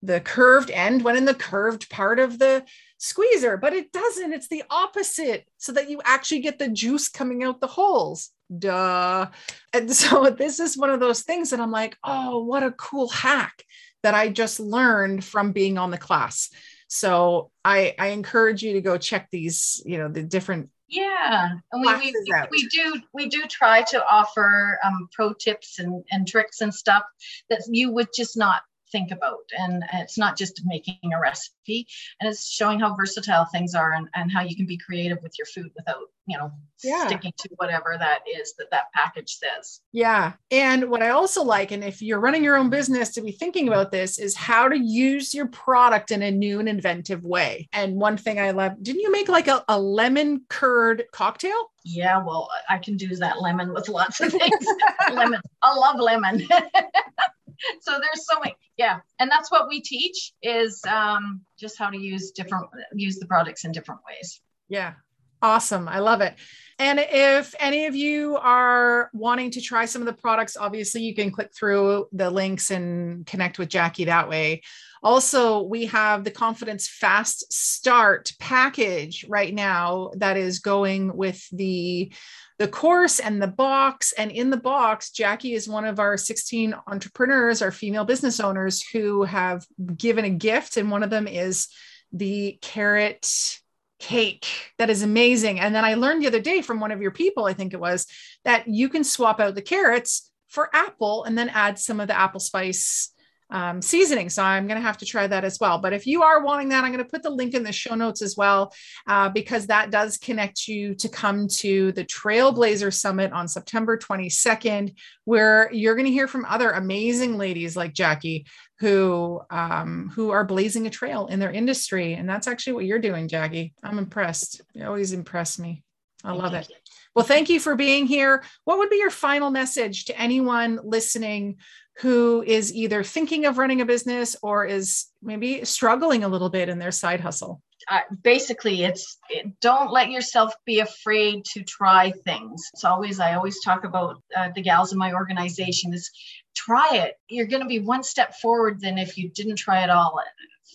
the 0.04 0.20
curved 0.20 0.70
end 0.70 1.04
went 1.04 1.18
in 1.18 1.26
the 1.26 1.34
curved 1.34 1.90
part 1.90 2.20
of 2.20 2.38
the 2.38 2.64
squeezer, 3.00 3.58
but 3.58 3.74
it 3.74 3.92
doesn't. 3.92 4.34
It's 4.34 4.50
the 4.50 4.62
opposite, 4.70 5.48
so 5.58 5.72
that 5.72 5.90
you 5.90 6.00
actually 6.06 6.42
get 6.42 6.60
the 6.60 6.70
juice 6.70 7.10
coming 7.10 7.44
out 7.44 7.60
the 7.60 7.66
holes. 7.66 8.30
Duh. 8.56 9.32
And 9.74 9.92
so 9.96 10.30
this 10.30 10.60
is 10.60 10.78
one 10.78 10.92
of 10.92 11.00
those 11.00 11.24
things 11.24 11.50
that 11.50 11.60
I'm 11.60 11.72
like, 11.72 11.98
oh, 12.04 12.44
what 12.44 12.62
a 12.62 12.70
cool 12.70 13.10
hack 13.10 13.64
that 14.04 14.14
I 14.14 14.30
just 14.30 14.60
learned 14.60 15.24
from 15.24 15.54
being 15.54 15.80
on 15.80 15.90
the 15.90 15.98
class. 15.98 16.52
So 16.88 17.50
I, 17.66 17.96
I 17.98 18.10
encourage 18.10 18.62
you 18.62 18.74
to 18.74 18.82
go 18.82 19.00
check 19.00 19.30
these, 19.32 19.82
you 19.88 19.98
know, 19.98 20.08
the 20.08 20.22
different 20.22 20.70
yeah 20.94 21.52
and 21.72 21.82
we, 21.82 21.94
we, 21.96 22.14
we, 22.52 22.68
do 22.68 23.02
we 23.14 23.28
do 23.28 23.44
try 23.48 23.82
to 23.82 24.04
offer 24.06 24.80
um, 24.84 25.10
pro 25.12 25.34
tips 25.34 25.80
and, 25.80 26.04
and 26.12 26.28
tricks 26.28 26.62
and 26.62 26.74
stuff 26.74 27.04
that 27.50 27.62
you 27.70 27.92
would 27.92 28.08
just 28.16 28.38
not 28.38 28.62
think 28.94 29.12
about. 29.12 29.50
And 29.60 29.84
it's 29.96 30.18
not 30.18 30.38
just 30.38 30.62
making 30.64 31.00
a 31.14 31.20
recipe, 31.20 31.86
and 32.22 32.30
it's 32.30 32.50
showing 32.50 32.80
how 32.80 32.96
versatile 32.96 33.46
things 33.52 33.76
are 33.76 33.92
and, 33.94 34.08
and 34.16 34.32
how 34.32 34.42
you 34.42 34.56
can 34.56 34.66
be 34.66 34.78
creative 34.78 35.18
with 35.22 35.34
your 35.38 35.48
food 35.48 35.72
without, 35.76 36.06
you 36.28 36.38
know, 36.38 36.52
yeah. 36.84 37.08
sticking 37.08 37.34
to 37.40 37.50
whatever 37.58 37.96
that 38.00 38.20
is 38.40 38.54
that 38.58 38.70
that 38.72 38.86
package 38.94 39.36
says. 39.36 39.82
Yeah. 39.92 40.34
And 40.52 40.90
what 40.90 41.04
I 41.04 41.10
also 41.10 41.44
like, 41.44 41.72
and 41.72 41.84
if 41.84 42.02
you're 42.02 42.20
running 42.20 42.44
your 42.44 42.56
own 42.56 42.70
business 42.70 43.10
to 43.14 43.22
be 43.22 43.32
thinking 43.32 43.68
about 43.68 43.92
this, 43.92 44.20
is 44.20 44.36
how 44.36 44.70
to 44.70 44.78
use 44.78 45.34
your 45.34 45.48
product 45.48 46.12
in 46.12 46.22
a 46.22 46.32
new 46.32 46.60
and 46.60 46.70
inventive 46.70 47.26
way. 47.26 47.68
And 47.74 47.96
one 47.96 48.16
thing 48.16 48.40
I 48.40 48.52
love, 48.52 48.82
didn't 48.82 49.02
you 49.02 49.12
make 49.12 49.28
like 49.28 49.48
a, 49.48 49.66
a 49.68 49.80
lemon 49.80 50.44
curd 50.50 51.04
cocktail? 51.12 51.72
Yeah, 51.86 52.24
well, 52.24 52.50
I 52.70 52.78
can 52.78 52.96
do 52.96 53.14
that 53.18 53.42
lemon 53.42 53.74
with 53.74 53.90
lots 53.90 54.22
of 54.22 54.32
things. 54.32 54.66
lemon. 55.12 55.42
I 55.62 55.76
love 55.76 56.00
lemon. 56.00 56.48
so 57.82 57.92
there's 57.92 58.26
so 58.26 58.40
many 58.40 58.56
yeah. 58.78 59.00
And 59.20 59.30
that's 59.30 59.52
what 59.52 59.68
we 59.68 59.82
teach 59.82 60.34
is 60.42 60.82
um, 60.86 61.42
just 61.60 61.78
how 61.78 61.90
to 61.90 61.98
use 61.98 62.32
different 62.32 62.68
use 62.94 63.20
the 63.20 63.28
products 63.28 63.66
in 63.66 63.72
different 63.72 64.02
ways. 64.08 64.42
Yeah. 64.68 64.94
Awesome. 65.42 65.88
I 65.88 66.00
love 66.00 66.22
it. 66.22 66.36
And 66.80 67.00
if 67.00 67.54
any 67.60 67.86
of 67.86 67.96
you 67.96 68.38
are 68.38 69.10
wanting 69.14 69.52
to 69.52 69.62
try 69.62 69.86
some 69.86 70.02
of 70.02 70.06
the 70.06 70.14
products 70.14 70.58
obviously 70.58 71.02
you 71.02 71.14
can 71.14 71.32
click 71.32 71.54
through 71.54 72.08
the 72.14 72.30
links 72.30 72.72
and 72.72 73.26
connect 73.28 73.60
with 73.60 73.70
jackie 73.70 74.06
that 74.06 74.28
way 74.28 74.64
also 75.04 75.62
we 75.62 75.86
have 75.86 76.24
the 76.24 76.32
confidence 76.32 76.88
fast 76.88 77.52
start 77.52 78.32
package 78.40 79.26
right 79.28 79.54
now 79.54 80.12
that 80.18 80.38
is 80.38 80.60
going 80.60 81.16
with 81.16 81.46
the 81.52 82.12
the 82.60 82.68
course 82.68 83.20
and 83.20 83.42
the 83.42 83.48
box. 83.48 84.14
And 84.14 84.32
in 84.32 84.50
the 84.50 84.58
box, 84.58 85.10
Jackie 85.12 85.54
is 85.54 85.68
one 85.68 85.86
of 85.86 86.00
our 86.00 86.18
16 86.18 86.76
entrepreneurs, 86.88 87.62
our 87.62 87.72
female 87.72 88.06
business 88.06 88.40
owners 88.40 88.82
who 88.82 89.24
have 89.24 89.66
given 89.98 90.24
a 90.24 90.30
gift. 90.30 90.78
And 90.78 90.92
one 90.92 91.04
of 91.04 91.10
them 91.10 91.28
is 91.28 91.68
the 92.12 92.58
carrot 92.62 93.60
cake 94.00 94.46
that 94.78 94.90
is 94.90 95.02
amazing. 95.02 95.60
And 95.60 95.74
then 95.74 95.86
I 95.86 95.96
learned 95.96 96.22
the 96.22 96.28
other 96.28 96.40
day 96.40 96.62
from 96.62 96.80
one 96.80 96.92
of 96.92 97.02
your 97.02 97.12
people, 97.12 97.46
I 97.46 97.54
think 97.54 97.74
it 97.74 97.80
was, 97.80 98.06
that 98.44 98.68
you 98.68 98.90
can 98.90 99.04
swap 99.04 99.40
out 99.40 99.56
the 99.56 99.62
carrots 99.62 100.30
for 100.48 100.70
apple 100.74 101.24
and 101.24 101.38
then 101.38 101.50
add 101.50 101.80
some 101.80 102.00
of 102.00 102.08
the 102.08 102.18
apple 102.18 102.40
spice 102.40 103.13
um, 103.54 103.82
seasoning. 103.82 104.30
So 104.30 104.44
I'm 104.44 104.68
going 104.68 104.80
to 104.80 104.86
have 104.86 104.98
to 104.98 105.06
try 105.06 105.28
that 105.28 105.46
as 105.46 105.60
well. 105.60 105.78
But 105.78 105.94
if 105.94 106.06
you 106.06 106.24
are 106.24 106.44
wanting 106.44 106.70
that, 106.70 106.84
I'm 106.84 106.92
going 106.92 107.04
to 107.04 107.10
put 107.10 107.24
the 107.24 107.30
link 107.30 107.54
in 107.54 107.64
the 107.64 107.72
show 107.72 107.96
notes 107.96 108.22
as 108.22 108.36
well, 108.36 108.74
uh, 109.08 109.30
because 109.30 109.68
that 109.68 109.92
does 109.92 110.18
connect 110.18 110.68
you 110.68 110.96
to 110.96 111.08
come 111.08 111.48
to 111.60 111.92
the 111.94 112.04
Trailblazer 112.04 112.92
Summit 112.92 113.32
on 113.32 113.48
September 113.48 113.98
22nd, 113.98 114.96
where 115.26 115.72
you're 115.72 115.96
going 115.96 116.08
to 116.08 116.12
hear 116.12 116.28
from 116.28 116.46
other 116.46 116.72
amazing 116.72 117.38
ladies 117.38 117.78
like 117.78 117.94
Jackie 117.94 118.46
who 118.80 119.40
um, 119.50 120.12
who 120.14 120.32
are 120.32 120.44
blazing 120.44 120.88
a 120.88 120.90
trail 120.90 121.28
in 121.28 121.40
their 121.40 121.52
industry. 121.52 122.16
And 122.16 122.28
that's 122.28 122.48
actually 122.48 122.74
what 122.74 122.86
you're 122.86 123.00
doing, 123.00 123.28
Jackie. 123.28 123.74
I'm 123.84 124.00
impressed. 124.00 124.62
You 124.74 124.86
always 124.86 125.14
impress 125.14 125.60
me. 125.60 125.84
I 126.24 126.30
Thank 126.30 126.42
love 126.42 126.54
you. 126.54 126.60
it. 126.60 126.72
Well, 127.16 127.26
thank 127.26 127.50
you 127.50 127.60
for 127.60 127.76
being 127.76 128.08
here. 128.08 128.44
What 128.64 128.80
would 128.80 128.90
be 128.90 128.98
your 128.98 129.12
final 129.12 129.52
message 129.52 130.06
to 130.06 130.20
anyone 130.20 130.80
listening 130.84 131.58
who 131.98 132.44
is 132.46 132.74
either 132.74 133.04
thinking 133.04 133.46
of 133.46 133.58
running 133.58 133.82
a 133.82 133.86
business 133.86 134.36
or 134.42 134.66
is 134.66 135.06
maybe 135.22 135.64
struggling 135.64 136.24
a 136.24 136.28
little 136.28 136.50
bit 136.50 136.70
in 136.70 136.80
their 136.80 136.92
side 136.92 137.20
hustle? 137.20 137.62
Uh, 137.90 138.00
basically, 138.24 138.84
it's 138.84 139.18
it, 139.30 139.60
don't 139.60 139.92
let 139.92 140.10
yourself 140.10 140.54
be 140.66 140.80
afraid 140.80 141.44
to 141.44 141.64
try 141.64 142.12
things. 142.24 142.70
It's 142.74 142.86
always 142.86 143.20
I 143.20 143.36
always 143.36 143.62
talk 143.62 143.84
about 143.84 144.22
uh, 144.36 144.50
the 144.56 144.62
gals 144.62 144.94
in 144.94 144.98
my 144.98 145.14
organization 145.14 145.94
is 145.94 146.10
try 146.56 146.92
it. 146.94 147.16
You're 147.28 147.48
going 147.48 147.62
to 147.62 147.68
be 147.68 147.80
one 147.80 148.04
step 148.04 148.36
forward 148.36 148.80
than 148.80 148.98
if 148.98 149.18
you 149.18 149.30
didn't 149.30 149.58
try 149.58 149.84
it 149.84 149.90
all. 149.90 150.20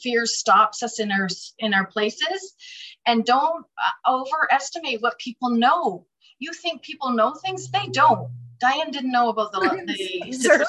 Fear 0.03 0.27
stops 0.27 0.83
us 0.83 1.01
in 1.01 1.11
our 1.11 1.29
in 1.59 1.73
our 1.73 1.87
places, 1.87 2.55
and 3.07 3.25
don't 3.25 3.65
uh, 4.07 4.13
overestimate 4.13 5.01
what 5.01 5.19
people 5.19 5.51
know. 5.51 6.07
You 6.39 6.53
think 6.53 6.83
people 6.83 7.11
know 7.11 7.35
things, 7.35 7.71
they 7.71 7.87
don't 7.87 8.31
Diane 8.61 8.91
didn't 8.91 9.13
know 9.13 9.29
about 9.29 9.53
the, 9.53 9.61
the 9.87 10.67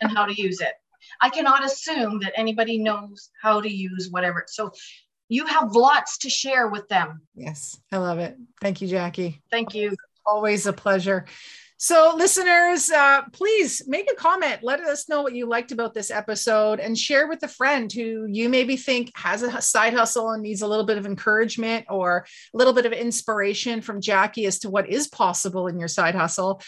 and 0.00 0.16
how 0.16 0.26
to 0.26 0.34
use 0.34 0.60
it. 0.60 0.72
I 1.20 1.28
cannot 1.28 1.64
assume 1.64 2.20
that 2.20 2.32
anybody 2.36 2.78
knows 2.78 3.30
how 3.40 3.60
to 3.60 3.68
use 3.68 4.08
whatever. 4.10 4.44
So 4.48 4.72
you 5.28 5.46
have 5.46 5.74
lots 5.74 6.18
to 6.18 6.30
share 6.30 6.68
with 6.68 6.88
them. 6.88 7.22
Yes, 7.34 7.80
I 7.90 7.98
love 7.98 8.18
it. 8.18 8.36
Thank 8.60 8.80
you, 8.82 8.88
Jackie. 8.88 9.42
Thank 9.50 9.74
you. 9.74 9.96
Always 10.26 10.66
a 10.66 10.72
pleasure. 10.72 11.26
So, 11.82 12.14
listeners, 12.16 12.90
uh, 12.90 13.22
please 13.32 13.82
make 13.88 14.08
a 14.08 14.14
comment. 14.14 14.60
Let 14.62 14.78
us 14.78 15.08
know 15.08 15.22
what 15.22 15.34
you 15.34 15.46
liked 15.46 15.72
about 15.72 15.94
this 15.94 16.12
episode 16.12 16.78
and 16.78 16.96
share 16.96 17.26
with 17.26 17.42
a 17.42 17.48
friend 17.48 17.92
who 17.92 18.24
you 18.28 18.48
maybe 18.48 18.76
think 18.76 19.10
has 19.16 19.42
a 19.42 19.60
side 19.60 19.92
hustle 19.92 20.30
and 20.30 20.44
needs 20.44 20.62
a 20.62 20.66
little 20.68 20.86
bit 20.86 20.96
of 20.96 21.06
encouragement 21.06 21.86
or 21.90 22.24
a 22.54 22.56
little 22.56 22.72
bit 22.72 22.86
of 22.86 22.92
inspiration 22.92 23.80
from 23.80 24.00
Jackie 24.00 24.46
as 24.46 24.60
to 24.60 24.70
what 24.70 24.88
is 24.88 25.08
possible 25.08 25.66
in 25.66 25.76
your 25.76 25.88
side 25.88 26.14
hustle. 26.14 26.62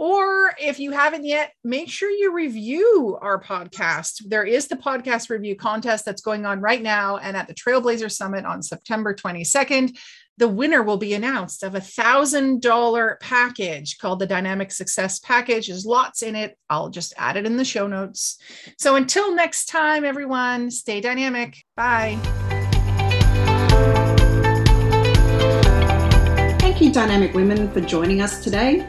Or 0.00 0.54
if 0.58 0.80
you 0.80 0.92
haven't 0.92 1.26
yet, 1.26 1.52
make 1.62 1.90
sure 1.90 2.10
you 2.10 2.32
review 2.32 3.18
our 3.20 3.38
podcast. 3.38 4.22
There 4.26 4.44
is 4.44 4.66
the 4.66 4.76
podcast 4.76 5.28
review 5.28 5.54
contest 5.56 6.06
that's 6.06 6.22
going 6.22 6.46
on 6.46 6.62
right 6.62 6.80
now. 6.80 7.18
And 7.18 7.36
at 7.36 7.48
the 7.48 7.54
Trailblazer 7.54 8.10
Summit 8.10 8.46
on 8.46 8.62
September 8.62 9.14
22nd, 9.14 9.98
the 10.38 10.48
winner 10.48 10.82
will 10.82 10.96
be 10.96 11.12
announced 11.12 11.62
of 11.62 11.74
a 11.74 11.82
thousand 11.82 12.62
dollar 12.62 13.18
package 13.20 13.98
called 13.98 14.20
the 14.20 14.26
Dynamic 14.26 14.72
Success 14.72 15.18
Package. 15.18 15.66
There's 15.68 15.84
lots 15.84 16.22
in 16.22 16.34
it. 16.34 16.56
I'll 16.70 16.88
just 16.88 17.12
add 17.18 17.36
it 17.36 17.44
in 17.44 17.58
the 17.58 17.64
show 17.66 17.86
notes. 17.86 18.38
So 18.78 18.96
until 18.96 19.34
next 19.34 19.66
time, 19.66 20.06
everyone, 20.06 20.70
stay 20.70 21.02
dynamic. 21.02 21.58
Bye. 21.76 22.18
Thank 26.58 26.80
you, 26.80 26.90
Dynamic 26.90 27.34
Women, 27.34 27.70
for 27.70 27.82
joining 27.82 28.22
us 28.22 28.42
today 28.42 28.88